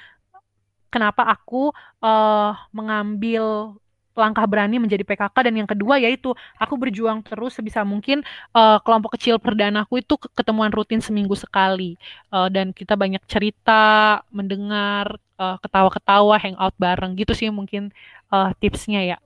[0.87, 3.75] kenapa aku uh, mengambil
[4.13, 8.21] langkah berani menjadi PKK dan yang kedua yaitu aku berjuang terus sebisa mungkin
[8.53, 11.97] uh, kelompok kecil perdanaku itu ketemuan rutin seminggu sekali.
[12.29, 17.17] Uh, dan kita banyak cerita mendengar uh, ketawa-ketawa hangout bareng.
[17.17, 17.89] Gitu sih mungkin
[18.29, 19.17] uh, tipsnya ya.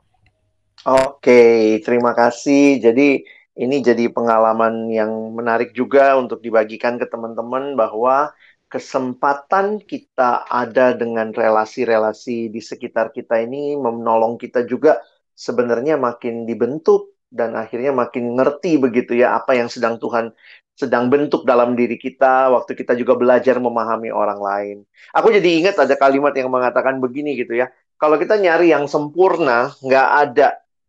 [0.88, 2.80] Oke terima kasih.
[2.80, 3.24] Jadi
[3.58, 8.30] ini jadi pengalaman yang menarik juga untuk dibagikan ke teman-teman bahwa
[8.68, 15.00] kesempatan kita ada dengan relasi-relasi di sekitar kita ini menolong kita juga
[15.32, 20.32] sebenarnya makin dibentuk dan akhirnya makin ngerti begitu ya apa yang sedang Tuhan
[20.78, 24.78] sedang bentuk dalam diri kita waktu kita juga belajar memahami orang lain.
[25.10, 27.74] Aku jadi ingat ada kalimat yang mengatakan begini gitu ya.
[27.98, 30.48] Kalau kita nyari yang sempurna, nggak ada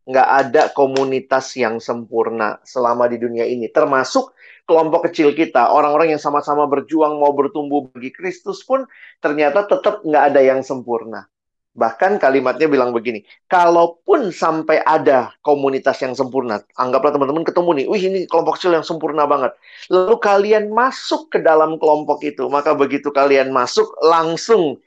[0.08, 3.72] nggak ada komunitas yang sempurna selama di dunia ini.
[3.72, 4.36] Termasuk
[4.68, 8.84] kelompok kecil kita, orang-orang yang sama-sama berjuang mau bertumbuh bagi Kristus pun
[9.24, 11.24] ternyata tetap nggak ada yang sempurna.
[11.78, 18.02] Bahkan kalimatnya bilang begini, kalaupun sampai ada komunitas yang sempurna, anggaplah teman-teman ketemu nih, wih
[18.02, 19.54] ini kelompok kecil yang sempurna banget.
[19.86, 24.82] Lalu kalian masuk ke dalam kelompok itu, maka begitu kalian masuk, langsung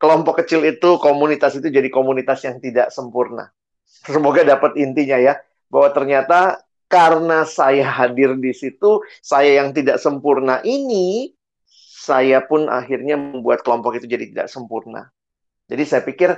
[0.00, 3.52] kelompok kecil itu, komunitas itu jadi komunitas yang tidak sempurna.
[3.84, 5.36] Semoga dapat intinya ya,
[5.68, 11.30] bahwa ternyata karena saya hadir di situ, saya yang tidak sempurna ini,
[11.94, 15.06] saya pun akhirnya membuat kelompok itu jadi tidak sempurna.
[15.70, 16.34] Jadi saya pikir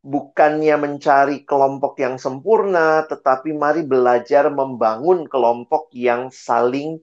[0.00, 6.96] bukannya mencari kelompok yang sempurna, tetapi mari belajar membangun kelompok yang saling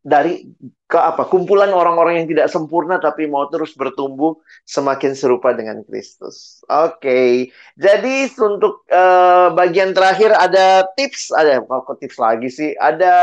[0.00, 0.48] dari
[0.88, 6.64] ke apa kumpulan orang-orang yang tidak sempurna tapi mau terus bertumbuh semakin serupa dengan Kristus.
[6.66, 7.32] Oke, okay.
[7.76, 13.14] jadi untuk uh, bagian terakhir ada tips, ada kok tips lagi sih, ada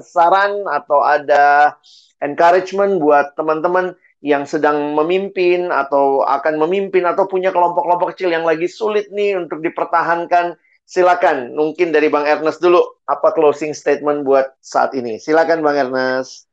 [0.00, 1.76] saran atau ada
[2.24, 8.66] encouragement buat teman-teman yang sedang memimpin atau akan memimpin atau punya kelompok-kelompok kecil yang lagi
[8.66, 10.58] sulit nih untuk dipertahankan
[10.88, 15.20] Silakan, mungkin dari Bang Ernest dulu, apa closing statement buat saat ini?
[15.20, 16.48] Silakan Bang Ernest.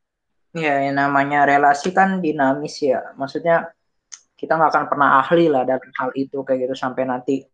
[0.52, 3.16] Ya, yang namanya relasi kan dinamis ya.
[3.16, 3.72] Maksudnya
[4.36, 7.48] kita nggak akan pernah ahli lah dalam hal itu kayak gitu sampai nanti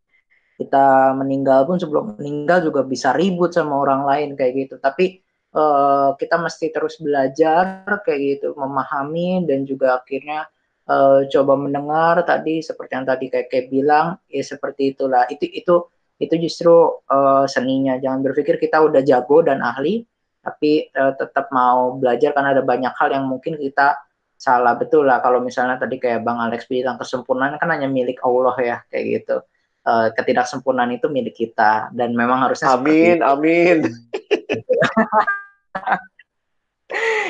[0.59, 4.75] kita meninggal pun sebelum meninggal juga bisa ribut sama orang lain kayak gitu.
[4.83, 5.23] Tapi
[5.55, 10.51] uh, kita mesti terus belajar kayak gitu, memahami dan juga akhirnya
[10.91, 15.31] uh, coba mendengar tadi seperti yang tadi kayak kayak bilang ya seperti itulah.
[15.31, 15.75] Itu itu
[16.23, 17.99] itu justru uh, seninya.
[17.99, 20.07] Jangan berpikir kita udah jago dan ahli,
[20.39, 23.99] tapi uh, tetap mau belajar karena ada banyak hal yang mungkin kita
[24.39, 25.19] salah betul lah.
[25.19, 29.37] Kalau misalnya tadi kayak Bang Alex bilang kesempurnaan kan hanya milik Allah ya kayak gitu.
[29.83, 33.83] Uh, ketidaksempurnaan itu milik kita dan memang harusnya amin amin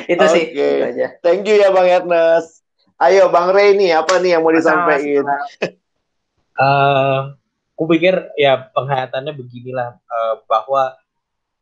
[0.04, 0.32] itu okay.
[0.36, 1.16] sih itu aja.
[1.24, 2.60] thank you ya bang Ernest
[3.00, 5.24] ayo bang Rey nih apa nih yang mau disampaikan
[6.60, 7.32] uh,
[7.82, 10.94] aku pikir ya penghayatannya beginilah uh, bahwa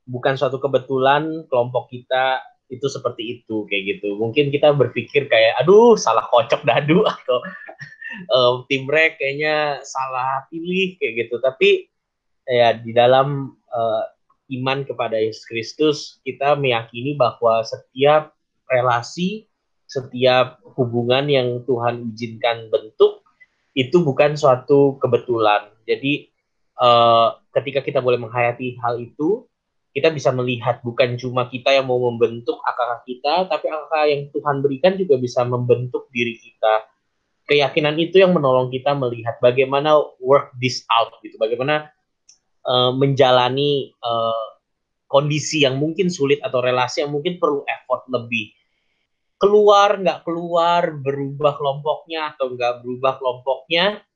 [0.05, 4.21] bukan suatu kebetulan kelompok kita itu seperti itu kayak gitu.
[4.21, 7.41] Mungkin kita berpikir kayak aduh salah kocok dadu atau
[8.37, 11.41] uh, tim rek kayaknya salah pilih kayak gitu.
[11.41, 11.89] Tapi
[12.45, 14.05] ya di dalam uh,
[14.61, 18.37] iman kepada Yesus Kristus kita meyakini bahwa setiap
[18.69, 19.49] relasi,
[19.89, 23.25] setiap hubungan yang Tuhan izinkan bentuk
[23.73, 25.73] itu bukan suatu kebetulan.
[25.91, 26.31] Jadi
[26.79, 29.51] uh, ketika kita boleh menghayati hal itu,
[29.91, 34.63] kita bisa melihat bukan cuma kita yang mau membentuk akar kita, tapi akar yang Tuhan
[34.63, 36.87] berikan juga bisa membentuk diri kita.
[37.51, 41.91] Keyakinan itu yang menolong kita melihat bagaimana work this out gitu, bagaimana
[42.63, 44.55] uh, menjalani uh,
[45.11, 48.55] kondisi yang mungkin sulit atau relasi yang mungkin perlu effort lebih.
[49.43, 54.07] Keluar nggak keluar, berubah kelompoknya atau nggak berubah kelompoknya,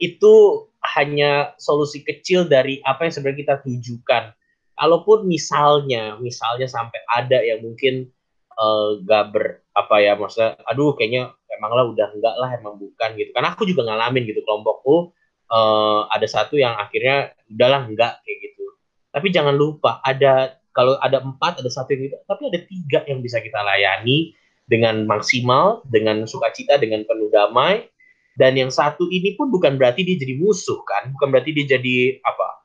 [0.00, 0.64] itu
[0.96, 4.32] hanya solusi kecil dari apa yang sebenarnya kita tujukan.
[4.78, 8.06] Kalaupun misalnya misalnya sampai ada yang mungkin
[8.54, 13.18] uh, gak ber apa ya maksudnya aduh kayaknya emang lah udah enggak lah emang bukan
[13.18, 13.30] gitu.
[13.34, 15.10] Karena aku juga ngalamin gitu kelompokku
[15.50, 18.64] uh, ada satu yang akhirnya udahlah enggak kayak gitu.
[19.10, 23.18] Tapi jangan lupa ada kalau ada empat ada satu yang gitu tapi ada tiga yang
[23.18, 24.30] bisa kita layani
[24.70, 27.90] dengan maksimal dengan sukacita dengan penuh damai
[28.38, 31.10] dan yang satu ini pun bukan berarti dia jadi musuh kan?
[31.10, 32.62] Bukan berarti dia jadi apa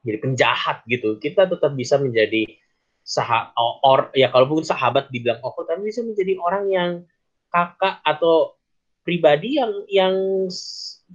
[0.00, 1.20] jadi penjahat gitu.
[1.20, 2.48] Kita tetap bisa menjadi
[3.04, 3.52] sah
[3.84, 6.90] or ya kalaupun sahabat dibilang oh tapi bisa menjadi orang yang
[7.52, 8.56] kakak atau
[9.04, 10.14] pribadi yang yang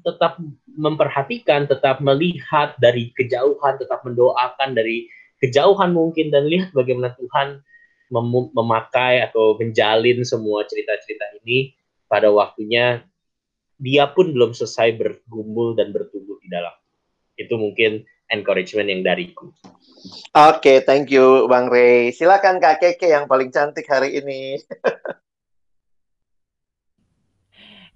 [0.04, 0.38] tetap
[0.76, 5.08] memperhatikan, tetap melihat dari kejauhan, tetap mendoakan dari
[5.40, 7.64] kejauhan mungkin dan lihat bagaimana Tuhan
[8.14, 11.74] mem memakai atau menjalin semua cerita-cerita ini
[12.06, 13.02] pada waktunya
[13.80, 16.74] dia pun belum selesai bergumul dan bertumbuh di dalam.
[17.36, 19.52] Itu mungkin encouragement yang dariku.
[20.36, 22.14] Oke, okay, thank you Bang Ray.
[22.14, 24.60] Silakan Kak Keke yang paling cantik hari ini.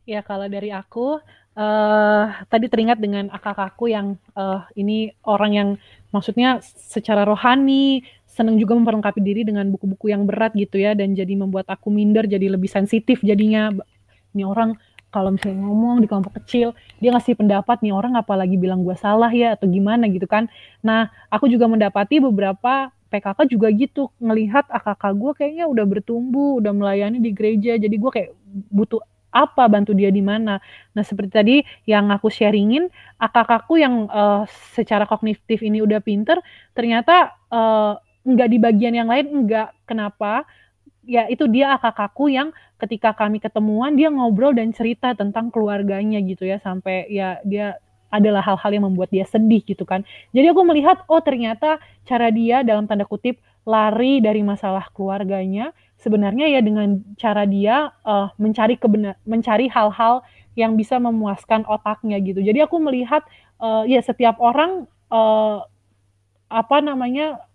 [0.10, 1.22] ya kalau dari aku
[1.54, 5.70] uh, tadi teringat dengan kakakku yang uh, ini orang yang
[6.10, 11.38] maksudnya secara rohani senang juga memperlengkapi diri dengan buku-buku yang berat gitu ya dan jadi
[11.38, 13.70] membuat aku minder jadi lebih sensitif jadinya
[14.34, 14.74] ini orang
[15.10, 19.30] kalau misalnya ngomong di kelompok kecil dia ngasih pendapat nih orang apalagi bilang gue salah
[19.34, 20.50] ya atau gimana gitu kan
[20.86, 26.72] nah aku juga mendapati beberapa PKK juga gitu ngelihat AKK gue kayaknya udah bertumbuh udah
[26.72, 28.32] melayani di gereja jadi gue kayak
[28.70, 30.58] butuh apa bantu dia di mana.
[30.98, 31.56] Nah, seperti tadi
[31.86, 32.90] yang aku sharingin,
[33.22, 36.42] akakku yang uh, secara kognitif ini udah pinter,
[36.74, 37.94] ternyata uh,
[38.26, 39.74] nggak di bagian yang lain, enggak.
[39.86, 40.50] Kenapa?
[41.10, 46.46] Ya itu dia kakakku yang ketika kami ketemuan dia ngobrol dan cerita tentang keluarganya gitu
[46.46, 47.82] ya sampai ya dia
[48.14, 50.06] adalah hal-hal yang membuat dia sedih gitu kan.
[50.34, 56.50] Jadi aku melihat oh ternyata cara dia dalam tanda kutip lari dari masalah keluarganya sebenarnya
[56.50, 60.26] ya dengan cara dia uh, mencari kebenar mencari hal-hal
[60.58, 62.42] yang bisa memuaskan otaknya gitu.
[62.42, 63.26] Jadi aku melihat
[63.62, 65.66] uh, ya setiap orang uh,
[66.50, 67.49] apa namanya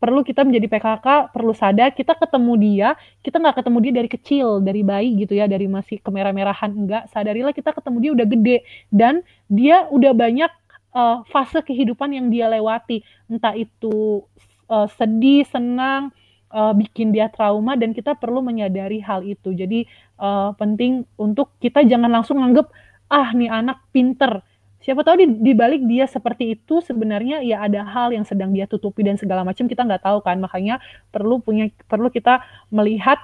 [0.00, 2.88] perlu kita menjadi PKK perlu sadar kita ketemu dia
[3.20, 7.04] kita nggak ketemu dia dari kecil dari bayi gitu ya dari masih kemerah-merahan enggak.
[7.12, 8.56] Sadarilah kita ketemu dia udah gede
[8.88, 9.20] dan
[9.52, 10.50] dia udah banyak
[10.96, 13.04] uh, fase kehidupan yang dia lewati.
[13.28, 14.24] Entah itu
[14.72, 16.10] uh, sedih senang
[16.48, 19.52] uh, bikin dia trauma dan kita perlu menyadari hal itu.
[19.52, 19.84] Jadi
[20.16, 22.66] uh, penting untuk kita jangan langsung nganggep
[23.10, 24.40] ah nih anak pinter
[24.80, 28.64] siapa tahu di, di balik dia seperti itu sebenarnya ya ada hal yang sedang dia
[28.64, 30.80] tutupi dan segala macam kita nggak tahu kan makanya
[31.12, 32.40] perlu punya perlu kita
[32.72, 33.20] melihat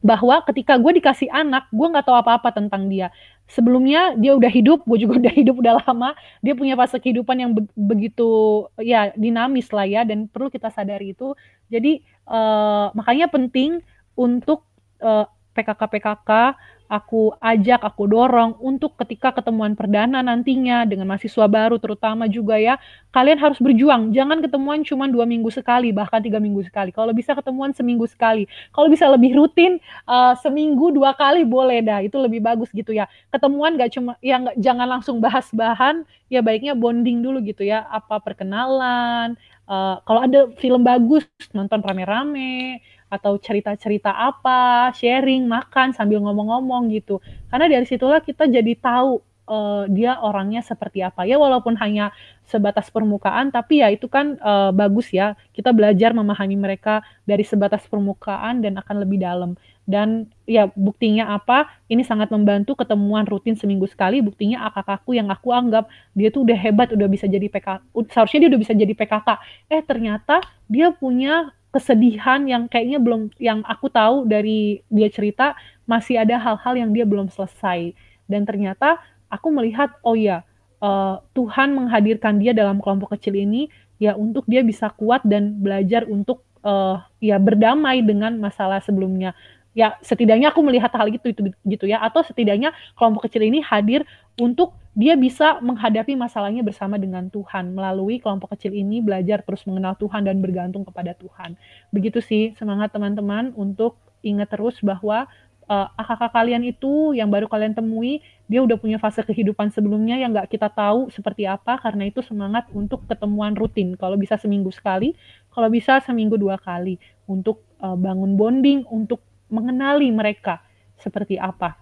[0.00, 3.12] bahwa ketika gue dikasih anak, gue nggak tahu apa-apa tentang dia.
[3.44, 6.16] Sebelumnya dia udah hidup, gue juga udah hidup udah lama.
[6.40, 11.12] Dia punya fase kehidupan yang be begitu ya dinamis lah ya, dan perlu kita sadari
[11.12, 11.36] itu.
[11.68, 13.84] Jadi uh, makanya penting
[14.16, 14.64] untuk
[15.04, 15.28] uh,
[15.60, 16.56] PKK-PKK
[16.90, 22.82] aku ajak, aku dorong untuk ketika ketemuan perdana nantinya dengan mahasiswa baru terutama juga ya,
[23.14, 24.10] kalian harus berjuang.
[24.10, 26.90] Jangan ketemuan cuma dua minggu sekali, bahkan tiga minggu sekali.
[26.90, 28.50] Kalau bisa ketemuan seminggu sekali.
[28.74, 29.78] Kalau bisa lebih rutin,
[30.10, 32.02] uh, seminggu dua kali boleh dah.
[32.02, 33.06] Itu lebih bagus gitu ya.
[33.30, 37.86] Ketemuan gak cuma, ya gak, jangan langsung bahas bahan, ya baiknya bonding dulu gitu ya.
[37.86, 39.38] Apa perkenalan,
[39.70, 41.22] uh, kalau ada film bagus,
[41.54, 47.18] nonton rame-rame atau cerita-cerita apa, sharing, makan sambil ngomong-ngomong gitu.
[47.50, 49.18] Karena dari situlah kita jadi tahu
[49.50, 51.26] uh, dia orangnya seperti apa.
[51.26, 52.14] Ya walaupun hanya
[52.46, 55.34] sebatas permukaan tapi ya itu kan uh, bagus ya.
[55.50, 59.58] Kita belajar memahami mereka dari sebatas permukaan dan akan lebih dalam.
[59.90, 61.66] Dan ya buktinya apa?
[61.90, 64.22] Ini sangat membantu ketemuan rutin seminggu sekali.
[64.22, 67.82] Buktinya kakakku yang aku anggap dia tuh udah hebat udah bisa jadi PKK
[68.14, 69.28] seharusnya dia udah bisa jadi PKK
[69.70, 75.54] eh ternyata dia punya kesedihan yang kayaknya belum yang aku tahu dari dia cerita
[75.86, 77.94] masih ada hal-hal yang dia belum selesai.
[78.26, 78.98] Dan ternyata
[79.30, 80.42] aku melihat oh ya
[80.82, 83.70] uh, Tuhan menghadirkan dia dalam kelompok kecil ini
[84.02, 89.36] ya untuk dia bisa kuat dan belajar untuk uh, ya berdamai dengan masalah sebelumnya
[89.76, 92.02] ya setidaknya aku melihat hal itu itu gitu ya.
[92.02, 94.02] Atau setidaknya kelompok kecil ini hadir
[94.38, 97.72] untuk dia bisa menghadapi masalahnya bersama dengan Tuhan.
[97.72, 101.54] Melalui kelompok kecil ini belajar terus mengenal Tuhan dan bergantung kepada Tuhan.
[101.94, 105.30] Begitu sih semangat teman-teman untuk ingat terus bahwa
[105.70, 110.18] uh, eh, kakak kalian itu yang baru kalian temui dia udah punya fase kehidupan sebelumnya
[110.18, 113.94] yang nggak kita tahu seperti apa karena itu semangat untuk ketemuan rutin.
[113.94, 115.14] Kalau bisa seminggu sekali
[115.54, 116.98] kalau bisa seminggu dua kali
[117.30, 120.62] untuk uh, bangun bonding untuk mengenali mereka
[120.96, 121.76] seperti apa.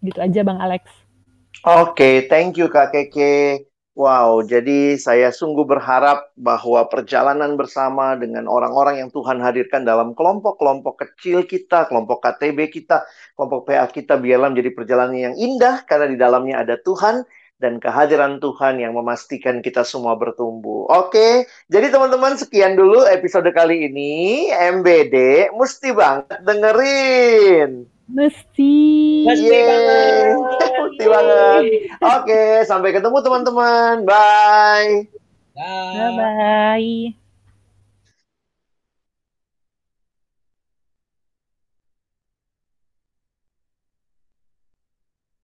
[0.00, 0.88] Gitu aja Bang Alex.
[1.64, 3.64] Oke, okay, thank you Kak Keke.
[3.96, 11.00] Wow, jadi saya sungguh berharap bahwa perjalanan bersama dengan orang-orang yang Tuhan hadirkan dalam kelompok-kelompok
[11.00, 16.20] kecil kita, kelompok KTB kita, kelompok PA kita, biarlah menjadi perjalanan yang indah karena di
[16.20, 17.24] dalamnya ada Tuhan
[17.56, 20.88] dan kehadiran Tuhan yang memastikan kita semua bertumbuh.
[20.92, 24.48] Oke, jadi teman-teman sekian dulu episode kali ini.
[24.52, 27.88] MBD mesti banget dengerin.
[28.06, 28.76] Mesti.
[29.26, 29.66] Mesti yeah.
[29.66, 30.36] banget.
[30.84, 31.62] mesti banget.
[31.98, 33.94] Oke, sampai ketemu teman-teman.
[34.06, 35.10] Bye.
[35.56, 35.64] Bye.
[35.96, 36.12] Bye.
[36.14, 37.25] -bye.